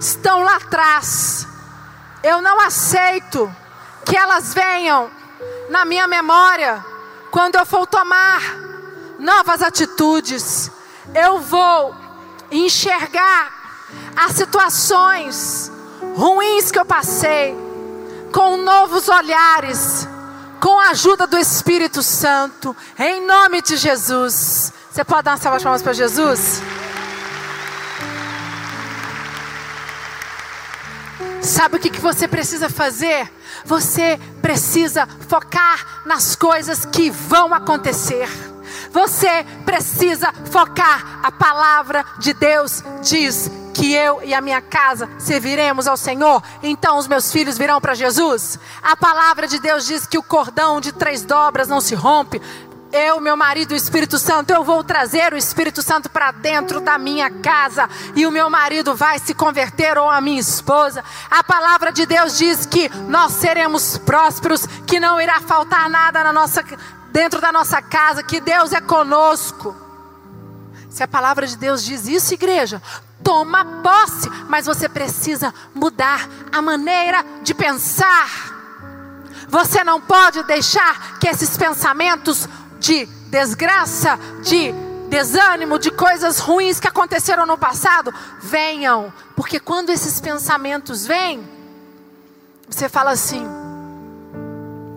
estão 0.00 0.42
lá 0.42 0.56
atrás. 0.56 1.46
Eu 2.22 2.40
não 2.40 2.58
aceito 2.58 3.54
que 4.06 4.16
elas 4.16 4.54
venham 4.54 5.10
na 5.68 5.84
minha 5.84 6.06
memória 6.06 6.82
quando 7.30 7.56
eu 7.56 7.66
for 7.66 7.86
tomar 7.86 8.40
novas 9.18 9.60
atitudes. 9.60 10.70
Eu 11.14 11.38
vou 11.40 11.94
enxergar 12.50 13.52
as 14.16 14.32
situações 14.32 15.70
ruins 16.16 16.70
que 16.70 16.78
eu 16.78 16.86
passei 16.86 17.67
com 18.32 18.56
novos 18.56 19.08
olhares, 19.08 20.06
com 20.60 20.78
a 20.78 20.90
ajuda 20.90 21.26
do 21.26 21.38
Espírito 21.38 22.02
Santo, 22.02 22.76
em 22.98 23.26
nome 23.26 23.62
de 23.62 23.76
Jesus. 23.76 24.72
Você 24.90 25.04
pode 25.04 25.22
dar 25.22 25.32
uma 25.32 25.36
salva 25.38 25.58
de 25.58 25.64
palmas 25.64 25.82
para 25.82 25.92
Jesus? 25.92 26.62
Sabe 31.40 31.76
o 31.76 31.78
que, 31.78 31.90
que 31.90 32.00
você 32.00 32.28
precisa 32.28 32.68
fazer? 32.68 33.30
Você 33.64 34.18
precisa 34.42 35.06
focar 35.28 36.02
nas 36.04 36.36
coisas 36.36 36.84
que 36.84 37.10
vão 37.10 37.54
acontecer. 37.54 38.28
Você 38.90 39.44
precisa 39.64 40.32
focar. 40.50 41.20
A 41.22 41.32
palavra 41.32 42.04
de 42.18 42.32
Deus 42.34 42.82
diz 43.02 43.50
que 43.78 43.94
eu 43.94 44.20
e 44.24 44.34
a 44.34 44.40
minha 44.40 44.60
casa 44.60 45.08
serviremos 45.20 45.86
ao 45.86 45.96
Senhor, 45.96 46.42
então 46.64 46.98
os 46.98 47.06
meus 47.06 47.30
filhos 47.30 47.56
virão 47.56 47.80
para 47.80 47.94
Jesus. 47.94 48.58
A 48.82 48.96
palavra 48.96 49.46
de 49.46 49.60
Deus 49.60 49.86
diz 49.86 50.04
que 50.04 50.18
o 50.18 50.22
cordão 50.22 50.80
de 50.80 50.90
três 50.90 51.22
dobras 51.24 51.68
não 51.68 51.80
se 51.80 51.94
rompe. 51.94 52.42
Eu, 52.90 53.20
meu 53.20 53.36
marido, 53.36 53.72
o 53.72 53.76
Espírito 53.76 54.18
Santo, 54.18 54.50
eu 54.50 54.64
vou 54.64 54.82
trazer 54.82 55.32
o 55.32 55.36
Espírito 55.36 55.80
Santo 55.80 56.10
para 56.10 56.32
dentro 56.32 56.80
da 56.80 56.98
minha 56.98 57.30
casa 57.30 57.88
e 58.16 58.26
o 58.26 58.32
meu 58.32 58.50
marido 58.50 58.96
vai 58.96 59.20
se 59.20 59.32
converter 59.32 59.96
ou 59.96 60.10
a 60.10 60.20
minha 60.20 60.40
esposa. 60.40 61.04
A 61.30 61.44
palavra 61.44 61.92
de 61.92 62.04
Deus 62.04 62.36
diz 62.36 62.66
que 62.66 62.88
nós 63.06 63.34
seremos 63.34 63.96
prósperos, 63.98 64.66
que 64.88 64.98
não 64.98 65.20
irá 65.20 65.40
faltar 65.40 65.88
nada 65.88 66.24
na 66.24 66.32
nossa, 66.32 66.64
dentro 67.12 67.40
da 67.40 67.52
nossa 67.52 67.80
casa, 67.80 68.24
que 68.24 68.40
Deus 68.40 68.72
é 68.72 68.80
conosco. 68.80 69.76
Se 70.90 71.04
a 71.04 71.06
palavra 71.06 71.46
de 71.46 71.56
Deus 71.56 71.84
diz 71.84 72.08
isso, 72.08 72.34
igreja, 72.34 72.82
toma 73.28 73.62
posse, 73.82 74.26
mas 74.48 74.64
você 74.64 74.88
precisa 74.88 75.52
mudar 75.74 76.26
a 76.50 76.62
maneira 76.62 77.22
de 77.42 77.52
pensar. 77.52 78.26
Você 79.46 79.84
não 79.84 80.00
pode 80.00 80.42
deixar 80.44 81.18
que 81.18 81.28
esses 81.28 81.54
pensamentos 81.54 82.48
de 82.80 83.04
desgraça, 83.30 84.18
de 84.42 84.72
desânimo, 85.10 85.78
de 85.78 85.90
coisas 85.90 86.38
ruins 86.38 86.80
que 86.80 86.88
aconteceram 86.88 87.44
no 87.44 87.58
passado 87.58 88.14
venham, 88.40 89.12
porque 89.36 89.60
quando 89.60 89.90
esses 89.90 90.18
pensamentos 90.18 91.06
vêm, 91.06 91.46
você 92.66 92.88
fala 92.88 93.10
assim: 93.10 93.46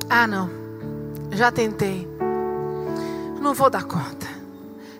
ah, 0.09 0.25
não, 0.25 0.49
já 1.33 1.51
tentei, 1.51 2.07
não 3.41 3.53
vou 3.53 3.69
dar 3.69 3.83
conta, 3.83 4.27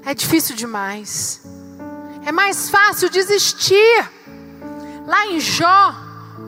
é 0.06 0.14
difícil 0.14 0.54
demais. 0.54 1.41
É 2.26 2.32
mais 2.32 2.70
fácil 2.70 3.10
desistir. 3.10 4.10
Lá 5.06 5.28
em 5.28 5.40
Jó 5.40 5.96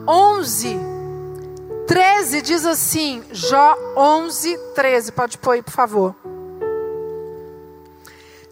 11, 0.06 0.78
13 1.86 2.42
diz 2.42 2.64
assim: 2.64 3.24
Jó 3.32 3.76
11, 3.96 4.56
13. 4.74 5.12
Pode 5.12 5.38
pôr 5.38 5.52
aí, 5.52 5.62
por 5.62 5.72
favor. 5.72 6.14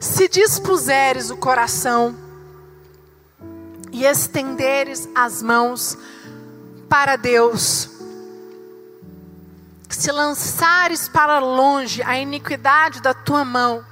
Se 0.00 0.28
dispuseres 0.28 1.30
o 1.30 1.36
coração 1.36 2.16
e 3.92 4.04
estenderes 4.04 5.08
as 5.14 5.42
mãos 5.42 5.96
para 6.88 7.14
Deus, 7.14 7.88
se 9.88 10.10
lançares 10.10 11.08
para 11.08 11.38
longe 11.38 12.02
a 12.02 12.18
iniquidade 12.18 13.00
da 13.00 13.14
tua 13.14 13.44
mão, 13.44 13.84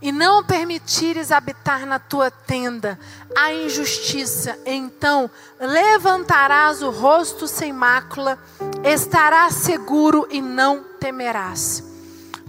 e 0.00 0.12
não 0.12 0.44
permitires 0.44 1.32
habitar 1.32 1.86
na 1.86 1.98
tua 1.98 2.30
tenda 2.30 2.98
a 3.36 3.52
injustiça, 3.52 4.58
então 4.66 5.30
levantarás 5.58 6.82
o 6.82 6.90
rosto 6.90 7.48
sem 7.48 7.72
mácula, 7.72 8.38
estarás 8.84 9.54
seguro 9.54 10.26
e 10.30 10.40
não 10.40 10.84
temerás. 11.00 11.82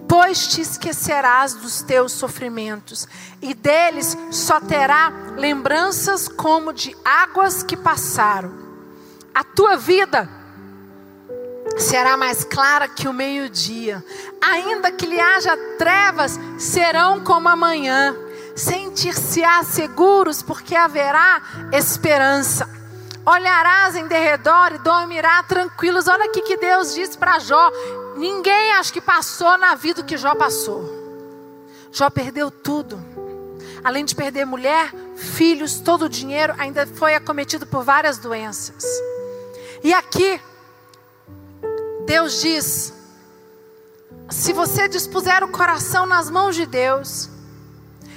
pois 0.07 0.47
te 0.47 0.61
esquecerás 0.61 1.53
dos 1.53 1.81
teus 1.81 2.13
sofrimentos, 2.13 3.05
e 3.41 3.53
deles 3.53 4.17
só 4.31 4.59
terá 4.59 5.11
lembranças 5.35 6.29
como 6.29 6.71
de 6.71 6.95
águas 7.03 7.61
que 7.61 7.75
passaram. 7.75 8.53
A 9.35 9.43
tua 9.43 9.75
vida 9.75 10.29
será 11.77 12.15
mais 12.15 12.43
clara 12.43 12.87
que 12.87 13.07
o 13.07 13.13
meio-dia, 13.13 14.03
ainda 14.41 14.91
que 14.91 15.05
lhe 15.05 15.19
haja 15.19 15.55
trevas, 15.77 16.39
serão 16.57 17.23
como 17.23 17.49
amanhã. 17.49 18.15
Sentir-se-á 18.55 19.63
seguros, 19.63 20.41
porque 20.41 20.75
haverá 20.75 21.41
esperança. 21.71 22.67
Olharás 23.23 23.95
em 23.95 24.07
derredor 24.07 24.73
e 24.73 24.79
dormirá 24.79 25.43
tranquilos. 25.43 26.07
Olha 26.07 26.25
aqui 26.25 26.41
que 26.41 26.57
Deus 26.57 26.95
disse 26.95 27.17
para 27.17 27.39
Jó: 27.39 27.71
Ninguém 28.15 28.71
acho 28.73 28.91
que 28.91 29.01
passou 29.01 29.57
na 29.57 29.75
vida 29.75 30.01
o 30.01 30.03
que 30.03 30.17
Jó 30.17 30.33
passou. 30.33 30.89
Jó 31.91 32.09
perdeu 32.09 32.49
tudo. 32.49 32.99
Além 33.83 34.05
de 34.05 34.15
perder 34.15 34.45
mulher, 34.45 34.91
filhos, 35.15 35.79
todo 35.79 36.05
o 36.05 36.09
dinheiro, 36.09 36.53
ainda 36.57 36.87
foi 36.87 37.15
acometido 37.15 37.65
por 37.67 37.83
várias 37.83 38.17
doenças. 38.17 38.83
E 39.83 39.93
aqui, 39.93 40.41
Deus 42.07 42.39
diz: 42.39 42.93
se 44.29 44.53
você 44.53 44.87
dispuser 44.87 45.43
o 45.43 45.49
coração 45.49 46.05
nas 46.05 46.29
mãos 46.29 46.55
de 46.55 46.65
Deus, 46.65 47.29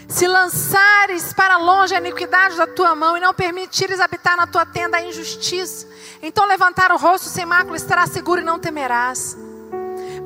se 0.09 0.29
lançares 0.29 1.33
para 1.33 1.57
longe 1.57 1.93
a 1.93 1.99
iniquidade 1.99 2.57
da 2.57 2.69
tua 2.69 2.95
mão 2.95 3.17
e 3.17 3.21
não 3.21 3.35
permitires 3.35 3.99
habitar 3.99 4.37
na 4.37 4.47
tua 4.47 4.65
tenda 4.65 4.97
a 4.97 5.03
injustiça, 5.03 5.89
então 6.23 6.47
levantar 6.47 6.93
o 6.93 6.97
rosto 6.97 7.29
sem 7.29 7.45
mácula 7.45 7.77
estará 7.77 8.07
seguro 8.07 8.41
e 8.41 8.45
não 8.45 8.61
temerás. 8.61 9.37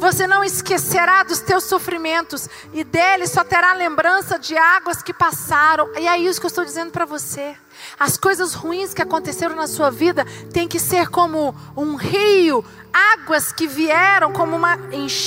Você 0.05 0.27
não 0.27 0.45
esquecerá 0.45 1.23
dos 1.23 1.41
teus 1.41 1.65
sofrimentos 1.65 2.47
e 2.75 2.85
dele 2.85 3.27
só 3.27 3.43
terá 3.43 3.73
lembrança 3.73 4.39
de 4.39 4.55
águas 4.55 5.03
que 5.03 5.15
passaram. 5.15 5.89
E 5.99 6.07
é 6.07 6.19
isso 6.19 6.39
que 6.39 6.45
eu 6.45 6.49
estou 6.49 6.63
dizendo 6.63 6.91
para 6.91 7.07
você. 7.07 7.57
As 7.99 8.19
coisas 8.19 8.53
ruins 8.53 8.93
que 8.93 9.01
aconteceram 9.01 9.57
na 9.57 9.67
sua 9.67 9.91
vida 9.91 10.27
tem 10.53 10.69
que 10.69 10.79
ser 10.79 11.09
como 11.09 11.55
um 11.75 11.95
rio, 11.95 12.63
águas 12.93 13.51
que 13.51 13.67
vieram 13.67 14.31
como 14.31 14.55
uma, 14.55 14.77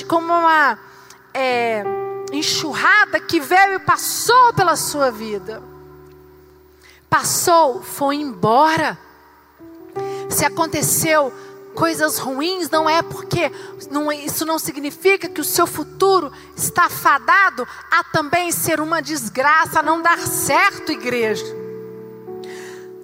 como 0.07 0.27
uma 0.27 0.77
é, 1.33 1.83
enxurrada 2.31 3.19
que 3.19 3.39
veio 3.39 3.77
e 3.77 3.79
passou 3.79 4.53
pela 4.53 4.75
sua 4.75 5.09
vida. 5.09 5.59
Passou, 7.09 7.81
foi 7.81 8.17
embora. 8.17 8.95
Se 10.29 10.45
aconteceu 10.45 11.33
coisas 11.77 12.17
ruins, 12.17 12.71
não 12.71 12.89
é 12.89 13.03
porque 13.03 13.51
não, 13.91 14.11
isso 14.11 14.43
não 14.47 14.57
significa 14.57 15.29
que 15.29 15.39
o 15.39 15.43
seu 15.43 15.67
futuro 15.67 16.33
está 16.55 16.89
fadado 16.89 17.67
a 17.91 18.03
também 18.03 18.51
ser 18.51 18.81
uma 18.81 18.99
desgraça, 18.99 19.79
a 19.79 19.83
não 19.83 20.01
dar 20.01 20.17
certo, 20.17 20.91
igreja. 20.91 21.45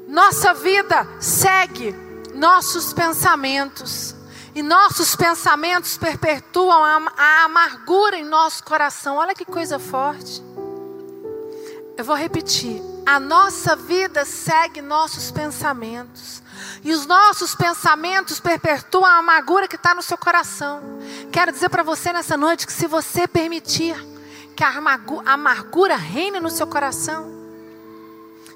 Nossa 0.07 0.55
vida 0.55 1.07
segue 1.19 1.95
nossos 2.33 2.91
pensamentos. 2.93 4.15
E 4.55 4.63
nossos 4.63 5.15
pensamentos 5.15 5.95
perpetuam 5.95 6.83
a, 6.83 7.13
a 7.15 7.43
amargura 7.43 8.17
em 8.17 8.25
nosso 8.25 8.63
coração. 8.63 9.17
Olha 9.17 9.35
que 9.35 9.45
coisa 9.45 9.77
forte. 9.77 10.43
Eu 11.95 12.03
vou 12.03 12.15
repetir. 12.15 12.81
A 13.05 13.19
nossa 13.19 13.75
vida 13.75 14.25
segue 14.25 14.81
nossos 14.81 15.29
pensamentos. 15.29 16.42
E 16.83 16.91
os 16.91 17.05
nossos 17.05 17.55
pensamentos 17.55 18.39
perpetuam 18.39 19.05
a 19.05 19.17
amargura 19.17 19.67
que 19.67 19.77
está 19.77 19.95
no 19.95 20.01
seu 20.01 20.17
coração. 20.17 20.81
Quero 21.31 21.51
dizer 21.51 21.69
para 21.69 21.81
você 21.81 22.11
nessa 22.11 22.35
noite 22.35 22.67
que 22.67 22.73
se 22.73 22.87
você 22.87 23.25
permitir 23.25 23.95
que 24.55 24.63
a 24.63 24.73
amargura 25.25 25.95
reine 25.95 26.39
no 26.39 26.49
seu 26.49 26.67
coração, 26.67 27.31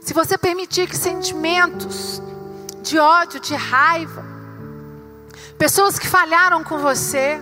se 0.02 0.14
você 0.14 0.38
permitir 0.38 0.88
que 0.88 0.96
sentimentos 0.96 2.22
de 2.82 3.00
ódio, 3.00 3.40
de 3.40 3.56
raiva, 3.56 4.24
pessoas 5.58 5.98
que 5.98 6.08
falharam 6.08 6.64
com 6.64 6.80
você, 6.80 7.40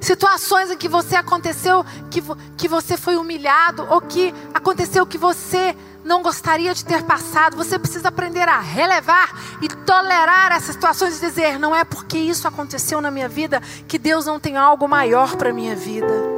situações 0.00 0.70
em 0.70 0.76
que 0.76 0.88
você 0.88 1.16
aconteceu, 1.16 1.84
que, 2.10 2.22
que 2.56 2.68
você 2.68 2.96
foi 2.96 3.16
humilhado, 3.16 3.86
ou 3.88 4.00
que 4.00 4.34
aconteceu 4.52 5.06
que 5.06 5.16
você 5.16 5.74
não 6.04 6.22
gostaria 6.22 6.74
de 6.74 6.84
ter 6.84 7.02
passado. 7.02 7.56
Você 7.56 7.78
precisa 7.78 8.08
aprender 8.08 8.48
a 8.48 8.60
relevar 8.60 9.32
e 9.60 9.68
tolerar 9.68 10.52
essas 10.52 10.74
situações 10.74 11.16
e 11.16 11.20
dizer: 11.20 11.58
não 11.58 11.74
é 11.74 11.82
porque 11.84 12.18
isso 12.18 12.46
aconteceu 12.46 13.00
na 13.00 13.10
minha 13.10 13.28
vida 13.28 13.60
que 13.88 13.98
Deus 13.98 14.26
não 14.26 14.38
tem 14.38 14.56
algo 14.56 14.86
maior 14.86 15.36
para 15.36 15.52
minha 15.52 15.74
vida. 15.74 16.34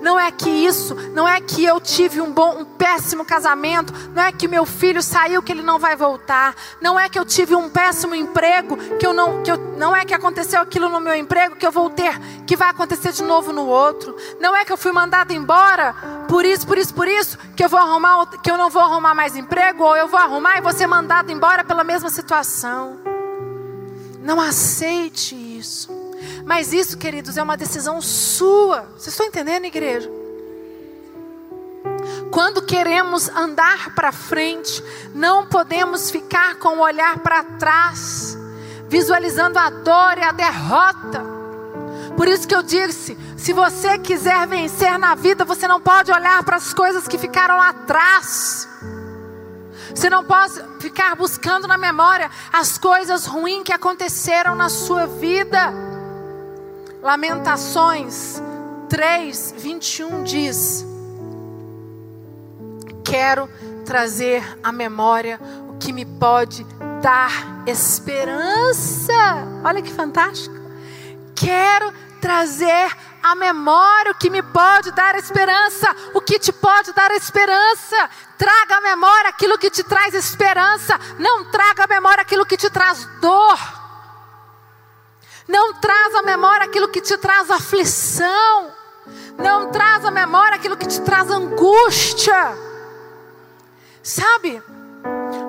Não 0.00 0.18
é 0.18 0.30
que 0.30 0.50
isso, 0.50 0.94
não 1.14 1.26
é 1.26 1.40
que 1.40 1.64
eu 1.64 1.80
tive 1.80 2.20
um 2.20 2.32
bom, 2.32 2.60
um 2.60 2.64
péssimo 2.64 3.24
casamento, 3.24 3.92
não 4.14 4.22
é 4.22 4.32
que 4.32 4.48
meu 4.48 4.66
filho 4.66 5.02
saiu 5.02 5.42
que 5.42 5.52
ele 5.52 5.62
não 5.62 5.78
vai 5.78 5.96
voltar, 5.96 6.54
não 6.80 6.98
é 6.98 7.08
que 7.08 7.18
eu 7.18 7.24
tive 7.24 7.54
um 7.54 7.68
péssimo 7.68 8.14
emprego, 8.14 8.76
que 8.98 9.06
eu 9.06 9.12
não, 9.12 9.42
que 9.42 9.50
eu, 9.50 9.58
não 9.78 9.94
é 9.94 10.04
que 10.04 10.12
aconteceu 10.12 10.60
aquilo 10.60 10.88
no 10.88 11.00
meu 11.00 11.14
emprego 11.14 11.56
que 11.56 11.66
eu 11.66 11.70
vou 11.70 11.88
ter, 11.88 12.18
que 12.44 12.56
vai 12.56 12.68
acontecer 12.70 13.12
de 13.12 13.22
novo 13.22 13.52
no 13.52 13.66
outro. 13.66 14.14
Não 14.40 14.54
é 14.54 14.64
que 14.64 14.72
eu 14.72 14.76
fui 14.76 14.92
mandado 14.92 15.32
embora 15.32 15.94
por 16.28 16.44
isso, 16.44 16.66
por 16.66 16.76
isso, 16.76 16.92
por 16.92 17.06
isso, 17.06 17.38
que 17.56 17.64
eu 17.64 17.68
vou 17.68 17.78
arrumar, 17.78 18.26
que 18.42 18.50
eu 18.50 18.58
não 18.58 18.68
vou 18.68 18.82
arrumar 18.82 19.14
mais 19.14 19.36
emprego 19.36 19.84
ou 19.84 19.96
eu 19.96 20.08
vou 20.08 20.18
arrumar 20.18 20.58
e 20.58 20.60
vou 20.60 20.72
ser 20.72 20.86
mandado 20.86 21.30
embora 21.30 21.62
pela 21.62 21.84
mesma 21.84 22.10
situação. 22.10 22.98
Não 24.20 24.40
aceite 24.40 25.34
isso. 25.34 25.90
Mas 26.44 26.72
isso, 26.72 26.98
queridos, 26.98 27.36
é 27.36 27.42
uma 27.42 27.56
decisão 27.56 28.00
sua. 28.00 28.82
Vocês 28.96 29.08
estão 29.08 29.26
entendendo, 29.26 29.64
igreja? 29.64 30.10
Quando 32.30 32.62
queremos 32.62 33.28
andar 33.28 33.94
para 33.94 34.12
frente, 34.12 34.82
não 35.14 35.46
podemos 35.46 36.10
ficar 36.10 36.56
com 36.56 36.78
o 36.78 36.80
olhar 36.80 37.20
para 37.20 37.42
trás, 37.42 38.36
visualizando 38.88 39.58
a 39.58 39.70
dor 39.70 40.18
e 40.18 40.22
a 40.22 40.32
derrota. 40.32 41.24
Por 42.16 42.26
isso 42.26 42.48
que 42.48 42.54
eu 42.54 42.62
disse: 42.62 43.16
se 43.36 43.52
você 43.52 43.98
quiser 43.98 44.46
vencer 44.46 44.98
na 44.98 45.14
vida, 45.14 45.44
você 45.44 45.68
não 45.68 45.80
pode 45.80 46.10
olhar 46.10 46.42
para 46.42 46.56
as 46.56 46.74
coisas 46.74 47.06
que 47.06 47.18
ficaram 47.18 47.56
lá 47.56 47.68
atrás. 47.68 48.68
Você 49.94 50.10
não 50.10 50.24
pode 50.24 50.54
ficar 50.80 51.14
buscando 51.16 51.66
na 51.66 51.78
memória 51.78 52.30
as 52.52 52.76
coisas 52.78 53.26
ruins 53.26 53.62
que 53.62 53.72
aconteceram 53.72 54.54
na 54.54 54.68
sua 54.68 55.06
vida. 55.06 55.72
Lamentações 57.02 58.42
3, 58.88 59.54
21 59.56 60.24
diz: 60.24 60.86
Quero 63.04 63.48
trazer 63.84 64.42
à 64.62 64.72
memória 64.72 65.40
o 65.68 65.78
que 65.78 65.92
me 65.92 66.04
pode 66.04 66.66
dar 67.00 67.30
esperança. 67.66 69.12
Olha 69.64 69.82
que 69.82 69.92
fantástico. 69.92 70.54
Quero 71.34 71.92
trazer 72.20 72.90
à 73.22 73.34
memória 73.34 74.12
o 74.12 74.14
que 74.14 74.30
me 74.30 74.42
pode 74.42 74.90
dar 74.92 75.14
esperança, 75.16 75.94
o 76.14 76.20
que 76.20 76.38
te 76.38 76.52
pode 76.52 76.92
dar 76.92 77.10
esperança. 77.12 78.10
Traga 78.36 78.76
à 78.76 78.80
memória 78.80 79.30
aquilo 79.30 79.58
que 79.58 79.70
te 79.70 79.82
traz 79.82 80.14
esperança, 80.14 80.98
não 81.18 81.50
traga 81.50 81.84
à 81.84 81.86
memória 81.86 82.22
aquilo 82.22 82.46
que 82.46 82.56
te 82.56 82.70
traz 82.70 83.04
dor. 83.20 83.58
Não 85.46 85.74
traz 85.74 86.14
à 86.14 86.22
memória 86.22 86.66
aquilo 86.66 86.88
que 86.88 87.00
te 87.00 87.16
traz 87.16 87.50
aflição. 87.50 88.72
Não 89.38 89.70
traz 89.70 90.04
à 90.04 90.10
memória 90.10 90.56
aquilo 90.56 90.76
que 90.76 90.86
te 90.86 91.00
traz 91.00 91.30
angústia. 91.30 92.56
Sabe? 94.02 94.62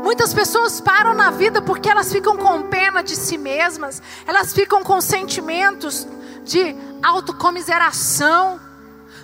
Muitas 0.09 0.33
pessoas 0.33 0.81
param 0.81 1.13
na 1.13 1.29
vida 1.29 1.61
porque 1.61 1.87
elas 1.87 2.11
ficam 2.11 2.35
com 2.35 2.63
pena 2.63 3.03
de 3.03 3.15
si 3.15 3.37
mesmas, 3.37 4.01
elas 4.25 4.51
ficam 4.51 4.83
com 4.83 4.99
sentimentos 4.99 6.07
de 6.43 6.75
autocomiseração. 7.03 8.59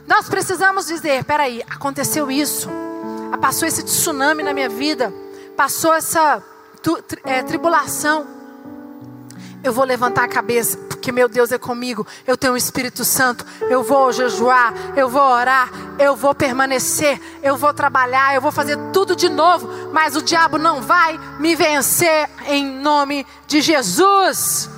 Nós 0.05 0.29
precisamos 0.29 0.85
dizer: 0.85 1.23
peraí, 1.23 1.63
aconteceu 1.67 2.29
isso, 2.29 2.69
passou 3.41 3.67
esse 3.67 3.81
tsunami 3.81 4.43
na 4.43 4.53
minha 4.53 4.69
vida, 4.69 5.11
passou 5.57 5.91
essa 5.91 6.43
é, 7.23 7.41
tribulação 7.41 8.27
eu 9.65 9.73
vou 9.73 9.83
levantar 9.83 10.25
a 10.25 10.27
cabeça, 10.27 10.77
porque 10.77 11.11
meu 11.11 11.27
Deus 11.27 11.51
é 11.51 11.57
comigo. 11.57 12.05
Eu 12.27 12.37
tenho 12.37 12.53
o 12.53 12.57
Espírito 12.57 13.03
Santo. 13.03 13.43
Eu 13.61 13.81
vou 13.81 14.11
jejuar, 14.13 14.71
eu 14.95 15.09
vou 15.09 15.23
orar, 15.23 15.71
eu 15.97 16.15
vou 16.15 16.35
permanecer, 16.35 17.19
eu 17.41 17.57
vou 17.57 17.73
trabalhar, 17.73 18.35
eu 18.35 18.41
vou 18.41 18.51
fazer 18.51 18.77
tudo 18.93 19.15
de 19.15 19.27
novo, 19.27 19.91
mas 19.91 20.15
o 20.15 20.21
diabo 20.21 20.59
não 20.59 20.83
vai 20.83 21.19
me 21.39 21.55
vencer 21.55 22.29
em 22.45 22.63
nome 22.63 23.25
de 23.47 23.59
Jesus. 23.59 24.69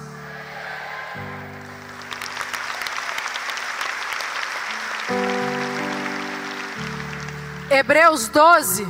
Hebreus 7.69 8.30
12, 8.30 8.88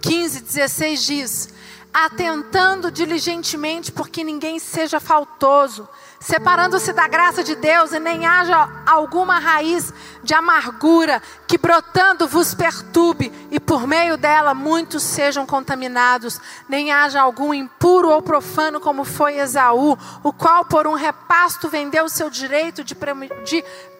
15, 0.00 0.40
16 0.40 1.04
diz: 1.04 1.57
atentando 2.04 2.92
diligentemente 2.92 3.90
porque 3.90 4.22
ninguém 4.22 4.60
seja 4.60 5.00
faltoso, 5.00 5.88
separando-se 6.20 6.92
da 6.92 7.08
graça 7.08 7.42
de 7.42 7.56
Deus, 7.56 7.92
e 7.92 7.98
nem 7.98 8.24
haja 8.24 8.68
alguma 8.86 9.38
raiz 9.40 9.92
de 10.22 10.32
amargura 10.32 11.20
que 11.46 11.58
brotando 11.58 12.28
vos 12.28 12.54
perturbe, 12.54 13.32
e 13.50 13.58
por 13.58 13.86
meio 13.86 14.16
dela 14.16 14.54
muitos 14.54 15.02
sejam 15.02 15.44
contaminados, 15.44 16.40
nem 16.68 16.92
haja 16.92 17.20
algum 17.20 17.52
impuro 17.52 18.10
ou 18.10 18.22
profano, 18.22 18.80
como 18.80 19.04
foi 19.04 19.38
Esaú, 19.38 19.98
o 20.22 20.32
qual 20.32 20.64
por 20.66 20.86
um 20.86 20.94
repasto 20.94 21.68
vendeu 21.68 22.08
seu 22.08 22.30
direito 22.30 22.84
de 22.84 22.94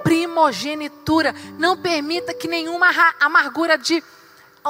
primogenitura. 0.04 1.34
Não 1.58 1.76
permita 1.76 2.32
que 2.32 2.46
nenhuma 2.46 2.88
amargura 3.18 3.76
de 3.76 4.02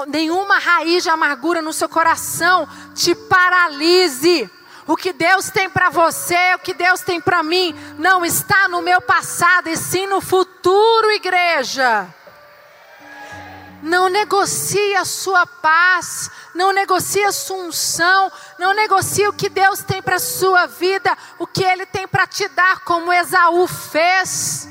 nenhuma 0.06 0.58
raiz 0.58 1.02
de 1.02 1.10
amargura 1.10 1.62
no 1.62 1.72
seu 1.72 1.88
coração 1.88 2.68
te 2.94 3.14
paralise. 3.14 4.50
O 4.86 4.96
que 4.96 5.12
Deus 5.12 5.50
tem 5.50 5.68
para 5.68 5.90
você, 5.90 6.54
o 6.54 6.60
que 6.60 6.72
Deus 6.72 7.02
tem 7.02 7.20
para 7.20 7.42
mim, 7.42 7.74
não 7.98 8.24
está 8.24 8.68
no 8.68 8.80
meu 8.80 9.02
passado, 9.02 9.68
e 9.68 9.76
sim 9.76 10.06
no 10.06 10.20
futuro, 10.20 11.10
igreja. 11.10 12.08
Não 13.82 14.08
negocie 14.08 14.96
a 14.96 15.04
sua 15.04 15.46
paz, 15.46 16.30
não 16.54 16.72
negocie 16.72 17.22
a 17.22 17.32
sua 17.32 17.58
unção, 17.58 18.32
não 18.58 18.72
negocie 18.72 19.28
o 19.28 19.32
que 19.32 19.48
Deus 19.48 19.82
tem 19.82 20.02
para 20.02 20.16
a 20.16 20.20
sua 20.20 20.66
vida, 20.66 21.16
o 21.38 21.46
que 21.46 21.62
Ele 21.62 21.84
tem 21.84 22.08
para 22.08 22.26
te 22.26 22.48
dar, 22.48 22.80
como 22.80 23.12
Esaú 23.12 23.68
fez. 23.68 24.68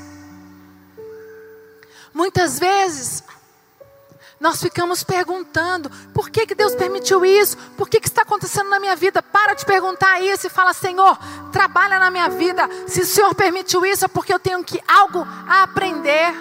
Muitas 2.12 2.58
vezes 2.58 3.22
nós 4.40 4.60
ficamos 4.60 5.02
perguntando: 5.02 5.90
por 6.14 6.30
que, 6.30 6.46
que 6.46 6.54
Deus 6.54 6.74
permitiu 6.74 7.24
isso? 7.24 7.56
Por 7.76 7.88
que, 7.88 8.00
que 8.00 8.08
está 8.08 8.22
acontecendo 8.22 8.70
na 8.70 8.78
minha 8.78 8.94
vida? 8.94 9.22
Para 9.22 9.54
de 9.54 9.64
perguntar 9.64 10.20
isso 10.20 10.46
e 10.46 10.50
fala: 10.50 10.72
Senhor, 10.72 11.18
trabalha 11.50 11.98
na 11.98 12.10
minha 12.10 12.28
vida. 12.28 12.68
Se 12.86 13.00
o 13.00 13.06
Senhor 13.06 13.34
permitiu 13.34 13.84
isso, 13.84 14.04
é 14.04 14.08
porque 14.08 14.32
eu 14.32 14.38
tenho 14.38 14.62
que 14.62 14.80
algo 14.86 15.26
a 15.48 15.62
aprender. 15.64 16.32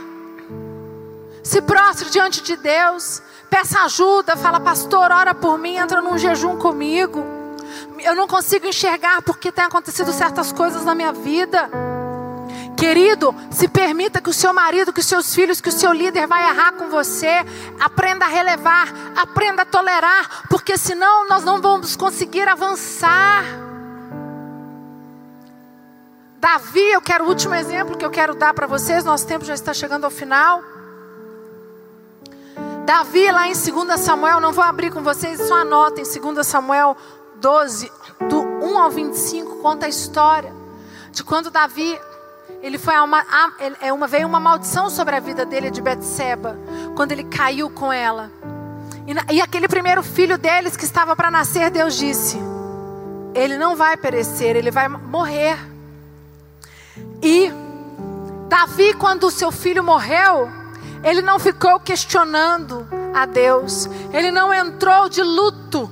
Se 1.44 1.62
prostre 1.62 2.10
diante 2.10 2.42
de 2.42 2.58
Deus, 2.58 3.22
peça 3.50 3.82
ajuda, 3.84 4.36
fala, 4.36 4.60
pastor, 4.60 5.12
ora 5.12 5.34
por 5.34 5.58
mim, 5.58 5.78
entra 5.78 6.02
num 6.02 6.18
jejum 6.18 6.58
comigo. 6.58 7.24
Eu 8.00 8.16
não 8.16 8.28
consigo 8.28 8.68
enxergar 8.68 9.22
porque 9.22 9.52
tem 9.52 9.64
acontecido 9.64 10.12
certas 10.12 10.52
coisas 10.52 10.84
na 10.84 10.94
minha 10.94 11.14
vida. 11.14 11.70
Querido, 12.78 13.34
se 13.50 13.68
permita 13.68 14.22
que 14.22 14.30
o 14.30 14.34
seu 14.34 14.54
marido, 14.54 14.94
que 14.94 15.00
os 15.00 15.08
seus 15.08 15.34
filhos, 15.34 15.60
que 15.60 15.70
o 15.70 15.72
seu 15.72 15.92
líder 15.92 16.28
vai 16.28 16.48
errar 16.48 16.74
com 16.74 16.90
você. 16.90 17.44
Aprenda 17.80 18.26
a 18.26 18.28
relevar, 18.28 18.94
aprenda 19.16 19.63
a 19.63 19.66
tolerar, 19.66 20.48
porque 20.48 20.78
senão 20.78 21.28
nós 21.28 21.44
não 21.44 21.60
vamos 21.60 21.96
conseguir 21.96 22.48
avançar. 22.48 23.44
Davi, 26.40 26.92
eu 26.92 27.02
quero 27.02 27.26
o 27.26 27.28
último 27.28 27.56
exemplo 27.56 27.98
que 27.98 28.06
eu 28.06 28.12
quero 28.12 28.36
dar 28.36 28.54
para 28.54 28.68
vocês, 28.68 29.04
nosso 29.04 29.26
tempo 29.26 29.44
já 29.44 29.56
está 29.56 29.74
chegando 29.74 30.04
ao 30.04 30.12
final. 30.12 30.62
Davi, 32.86 33.32
lá 33.32 33.48
em 33.48 33.54
2 33.54 34.00
Samuel, 34.00 34.40
não 34.40 34.54
vou 34.54 34.63
abrir 34.63 34.92
com 34.92 35.02
vocês, 35.02 35.42
só 35.42 35.62
anotem, 35.62 36.04
2 36.06 36.46
Samuel 36.46 36.96
12, 37.38 37.92
do 38.30 38.40
1 38.40 38.78
ao 38.78 38.92
25, 38.92 39.56
conta 39.58 39.88
a 39.88 39.90
história 39.90 40.54
de 41.12 41.24
quando 41.24 41.50
Davi 41.50 42.00
ele 42.62 42.78
foi 42.78 42.96
uma, 43.00 43.24
é 43.82 43.93
uma, 43.93 44.08
veio 44.08 44.28
uma 44.28 44.39
maldição 44.39 44.89
sobre 44.89 45.15
a 45.15 45.20
vida 45.20 45.46
dele 45.46 45.70
de 45.70 45.82
Betseba, 45.82 46.58
quando 46.96 47.12
ele 47.12 47.24
caiu 47.24 47.70
com 47.70 47.91
ela. 47.91 48.32
E, 49.06 49.36
e 49.36 49.41
aquele 49.41 49.67
primeiro 49.67 50.04
filho 50.04 50.38
deles 50.38 50.76
que 50.76 50.84
estava 50.84 51.15
para 51.15 51.32
nascer, 51.32 51.70
Deus 51.70 51.96
disse: 51.96 52.38
ele 53.34 53.58
não 53.58 53.76
vai 53.76 53.96
perecer, 53.96 54.56
ele 54.56 54.72
vai 54.72 54.88
morrer. 54.88 55.58
E 57.22 57.52
Davi, 58.50 58.93
quando 58.93 59.26
o 59.28 59.32
seu 59.32 59.52
filho 59.52 59.84
morreu, 59.84 60.50
ele 61.04 61.22
não 61.22 61.38
ficou 61.38 61.80
questionando 61.80 62.88
a 63.13 63.26
Deus, 63.26 63.88
ele 64.12 64.32
não 64.32 64.54
entrou 64.54 65.08
de 65.08 65.22
luto 65.22 65.89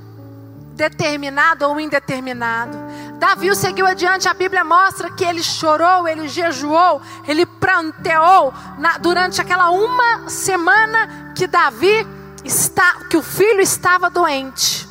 determinado 0.74 1.68
ou 1.68 1.80
indeterminado. 1.80 2.85
Davi 3.18 3.56
seguiu 3.56 3.88
adiante, 3.88 4.28
a 4.28 4.34
Bíblia 4.34 4.64
mostra 4.64 5.10
que 5.12 5.24
ele 5.24 5.42
chorou, 5.42 6.08
ele 6.08 6.28
jejuou, 6.28 7.02
ele 7.28 7.46
pranteou 7.46 8.54
na, 8.78 8.98
durante 8.98 9.40
aquela 9.40 9.70
uma 9.70 10.30
semana 10.30 11.34
que 11.34 11.48
Davi 11.48 12.06
está, 12.44 13.06
que 13.10 13.18
o 13.18 13.24
filho 13.24 13.62
estava 13.62 14.10
doente. 14.10 14.88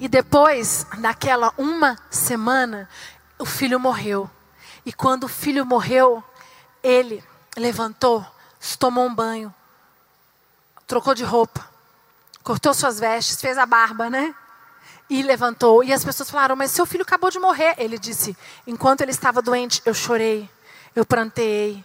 E 0.00 0.08
depois 0.08 0.86
daquela 0.98 1.52
uma 1.56 1.96
semana, 2.10 2.88
o 3.38 3.44
filho 3.44 3.80
morreu. 3.80 4.30
E 4.84 4.92
quando 4.92 5.24
o 5.24 5.28
filho 5.28 5.64
morreu, 5.64 6.22
ele 6.82 7.22
levantou, 7.56 8.24
tomou 8.78 9.06
um 9.06 9.14
banho, 9.14 9.52
trocou 10.86 11.14
de 11.14 11.24
roupa, 11.24 11.68
cortou 12.42 12.72
suas 12.72 12.98
vestes, 13.00 13.40
fez 13.40 13.58
a 13.58 13.66
barba, 13.66 14.08
né? 14.08 14.34
E 15.10 15.22
levantou. 15.22 15.82
E 15.82 15.92
as 15.92 16.04
pessoas 16.04 16.30
falaram: 16.30 16.56
Mas 16.56 16.70
seu 16.70 16.84
filho 16.84 17.02
acabou 17.02 17.30
de 17.30 17.38
morrer. 17.38 17.74
Ele 17.78 17.98
disse: 17.98 18.36
Enquanto 18.66 19.00
ele 19.00 19.10
estava 19.10 19.40
doente, 19.40 19.80
eu 19.84 19.94
chorei, 19.94 20.48
eu 20.94 21.04
pranteei. 21.04 21.82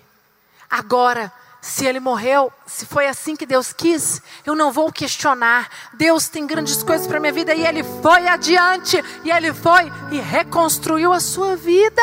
Agora, 0.70 1.32
se 1.64 1.86
ele 1.86 2.02
morreu, 2.02 2.52
se 2.66 2.86
foi 2.86 3.08
assim 3.08 3.38
que 3.38 3.46
Deus 3.46 3.72
quis, 3.72 4.22
eu 4.46 4.54
não 4.54 4.70
vou 4.70 4.92
questionar. 4.92 5.70
Deus 5.94 6.28
tem 6.28 6.46
grandes 6.46 6.84
coisas 6.84 7.08
para 7.08 7.22
minha 7.22 7.32
vida 7.32 7.56
e 7.56 7.66
ele 7.66 7.84
foi 8.02 8.28
adiante 8.28 9.02
e 9.24 9.32
ele 9.32 9.54
foi 9.54 9.90
e 10.12 10.20
reconstruiu 10.20 11.14
a 11.14 11.22
sua 11.22 11.56
vida. 11.56 12.02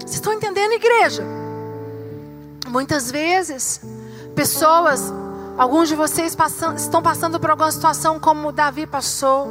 Vocês 0.00 0.14
estão 0.14 0.32
entendendo, 0.32 0.72
igreja? 0.72 1.22
Muitas 2.68 3.10
vezes, 3.10 3.82
pessoas 4.34 5.12
Alguns 5.58 5.88
de 5.88 5.96
vocês 5.96 6.36
passam, 6.36 6.76
estão 6.76 7.02
passando 7.02 7.40
por 7.40 7.50
alguma 7.50 7.72
situação 7.72 8.20
como 8.20 8.52
Davi 8.52 8.86
passou. 8.86 9.48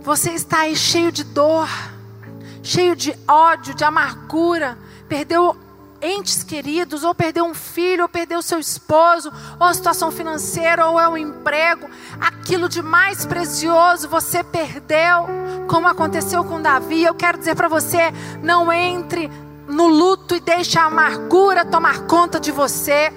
Você 0.00 0.30
está 0.30 0.60
aí 0.60 0.74
cheio 0.74 1.12
de 1.12 1.22
dor, 1.22 1.68
cheio 2.62 2.96
de 2.96 3.14
ódio, 3.28 3.74
de 3.74 3.84
amargura, 3.84 4.78
perdeu 5.06 5.54
entes 6.00 6.42
queridos, 6.42 7.04
ou 7.04 7.14
perdeu 7.14 7.44
um 7.44 7.52
filho, 7.52 8.04
ou 8.04 8.08
perdeu 8.08 8.40
seu 8.40 8.58
esposo, 8.58 9.30
ou 9.60 9.66
a 9.66 9.74
situação 9.74 10.10
financeira, 10.10 10.86
ou 10.86 10.98
é 10.98 11.06
um 11.06 11.18
emprego, 11.18 11.86
aquilo 12.18 12.66
de 12.66 12.80
mais 12.80 13.26
precioso 13.26 14.08
você 14.08 14.42
perdeu, 14.42 15.26
como 15.68 15.86
aconteceu 15.86 16.42
com 16.44 16.62
Davi. 16.62 17.04
Eu 17.04 17.14
quero 17.14 17.36
dizer 17.36 17.54
para 17.54 17.68
você: 17.68 18.10
não 18.42 18.72
entre 18.72 19.30
no 19.68 19.86
luto 19.86 20.34
e 20.34 20.40
deixe 20.40 20.78
a 20.78 20.86
amargura 20.86 21.66
tomar 21.66 22.06
conta 22.06 22.40
de 22.40 22.50
você. 22.50 23.12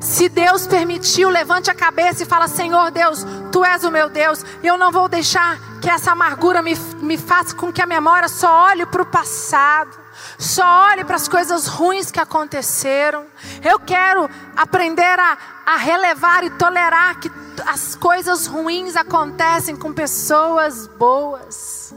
Se 0.00 0.28
Deus 0.28 0.66
permitiu, 0.66 1.28
levante 1.28 1.70
a 1.70 1.74
cabeça 1.74 2.22
e 2.22 2.26
fala: 2.26 2.46
Senhor 2.46 2.90
Deus, 2.90 3.24
Tu 3.50 3.64
és 3.64 3.84
o 3.84 3.90
meu 3.90 4.08
Deus. 4.08 4.44
Eu 4.62 4.78
não 4.78 4.92
vou 4.92 5.08
deixar 5.08 5.58
que 5.80 5.90
essa 5.90 6.12
amargura 6.12 6.62
me, 6.62 6.74
me 7.00 7.18
faça 7.18 7.54
com 7.54 7.72
que 7.72 7.82
a 7.82 7.86
memória 7.86 8.28
só 8.28 8.68
olhe 8.68 8.86
para 8.86 9.02
o 9.02 9.06
passado, 9.06 9.98
só 10.38 10.90
olhe 10.90 11.04
para 11.04 11.16
as 11.16 11.26
coisas 11.26 11.66
ruins 11.66 12.10
que 12.10 12.20
aconteceram. 12.20 13.26
Eu 13.64 13.80
quero 13.80 14.30
aprender 14.56 15.18
a, 15.18 15.38
a 15.66 15.76
relevar 15.76 16.44
e 16.44 16.50
tolerar 16.50 17.18
que 17.18 17.30
as 17.66 17.96
coisas 17.96 18.46
ruins 18.46 18.94
acontecem 18.94 19.76
com 19.76 19.92
pessoas 19.92 20.86
boas. 20.86 21.92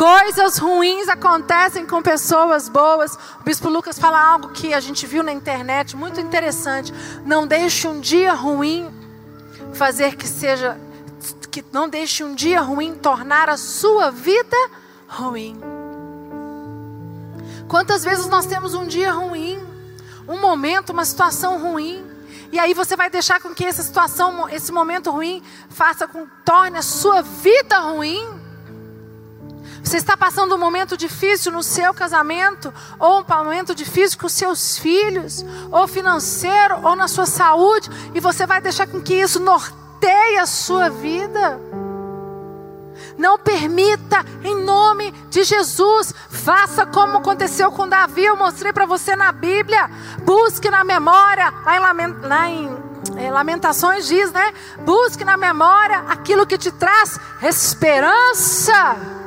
Coisas 0.00 0.56
ruins 0.56 1.10
acontecem 1.10 1.84
com 1.84 2.00
pessoas 2.00 2.70
boas. 2.70 3.18
O 3.38 3.44
bispo 3.44 3.68
Lucas 3.68 3.98
fala 3.98 4.18
algo 4.18 4.48
que 4.48 4.72
a 4.72 4.80
gente 4.80 5.06
viu 5.06 5.22
na 5.22 5.30
internet, 5.30 5.94
muito 5.94 6.18
interessante. 6.18 6.90
Não 7.26 7.46
deixe 7.46 7.86
um 7.86 8.00
dia 8.00 8.32
ruim 8.32 8.90
fazer 9.74 10.16
que 10.16 10.26
seja 10.26 10.80
que 11.50 11.62
não 11.70 11.86
deixe 11.86 12.24
um 12.24 12.34
dia 12.34 12.62
ruim 12.62 12.94
tornar 12.94 13.50
a 13.50 13.58
sua 13.58 14.10
vida 14.10 14.56
ruim. 15.06 15.60
Quantas 17.68 18.02
vezes 18.02 18.26
nós 18.26 18.46
temos 18.46 18.72
um 18.72 18.86
dia 18.86 19.12
ruim, 19.12 19.62
um 20.26 20.40
momento, 20.40 20.94
uma 20.94 21.04
situação 21.04 21.60
ruim, 21.60 22.02
e 22.50 22.58
aí 22.58 22.72
você 22.72 22.96
vai 22.96 23.10
deixar 23.10 23.38
com 23.38 23.54
que 23.54 23.66
essa 23.66 23.82
situação, 23.82 24.48
esse 24.48 24.72
momento 24.72 25.10
ruim, 25.10 25.42
faça 25.68 26.08
com 26.08 26.26
torne 26.42 26.78
a 26.78 26.82
sua 26.82 27.20
vida 27.20 27.78
ruim? 27.80 28.39
Você 29.82 29.96
está 29.96 30.16
passando 30.16 30.54
um 30.54 30.58
momento 30.58 30.96
difícil 30.96 31.50
no 31.50 31.62
seu 31.62 31.92
casamento, 31.92 32.72
ou 32.98 33.20
um 33.20 33.44
momento 33.44 33.74
difícil 33.74 34.18
com 34.18 34.28
seus 34.28 34.78
filhos, 34.78 35.44
ou 35.70 35.88
financeiro, 35.88 36.78
ou 36.82 36.94
na 36.94 37.08
sua 37.08 37.26
saúde, 37.26 37.90
e 38.14 38.20
você 38.20 38.46
vai 38.46 38.60
deixar 38.60 38.86
com 38.86 39.00
que 39.00 39.14
isso 39.14 39.40
norteie 39.40 40.38
a 40.38 40.46
sua 40.46 40.88
vida. 40.88 41.60
Não 43.16 43.38
permita, 43.38 44.24
em 44.42 44.62
nome 44.62 45.12
de 45.28 45.44
Jesus, 45.44 46.14
faça 46.30 46.86
como 46.86 47.18
aconteceu 47.18 47.70
com 47.72 47.88
Davi. 47.88 48.24
Eu 48.24 48.36
mostrei 48.36 48.72
para 48.72 48.86
você 48.86 49.14
na 49.16 49.32
Bíblia. 49.32 49.90
Busque 50.22 50.70
na 50.70 50.84
memória, 50.84 51.52
lá 51.64 51.76
em, 51.76 52.12
lá 52.26 52.48
em 52.48 52.90
É, 53.16 53.30
Lamentações 53.30 54.06
diz, 54.06 54.30
né? 54.32 54.52
Busque 54.84 55.24
na 55.24 55.36
memória 55.36 56.04
aquilo 56.08 56.46
que 56.46 56.56
te 56.56 56.70
traz 56.70 57.18
esperança. 57.42 59.19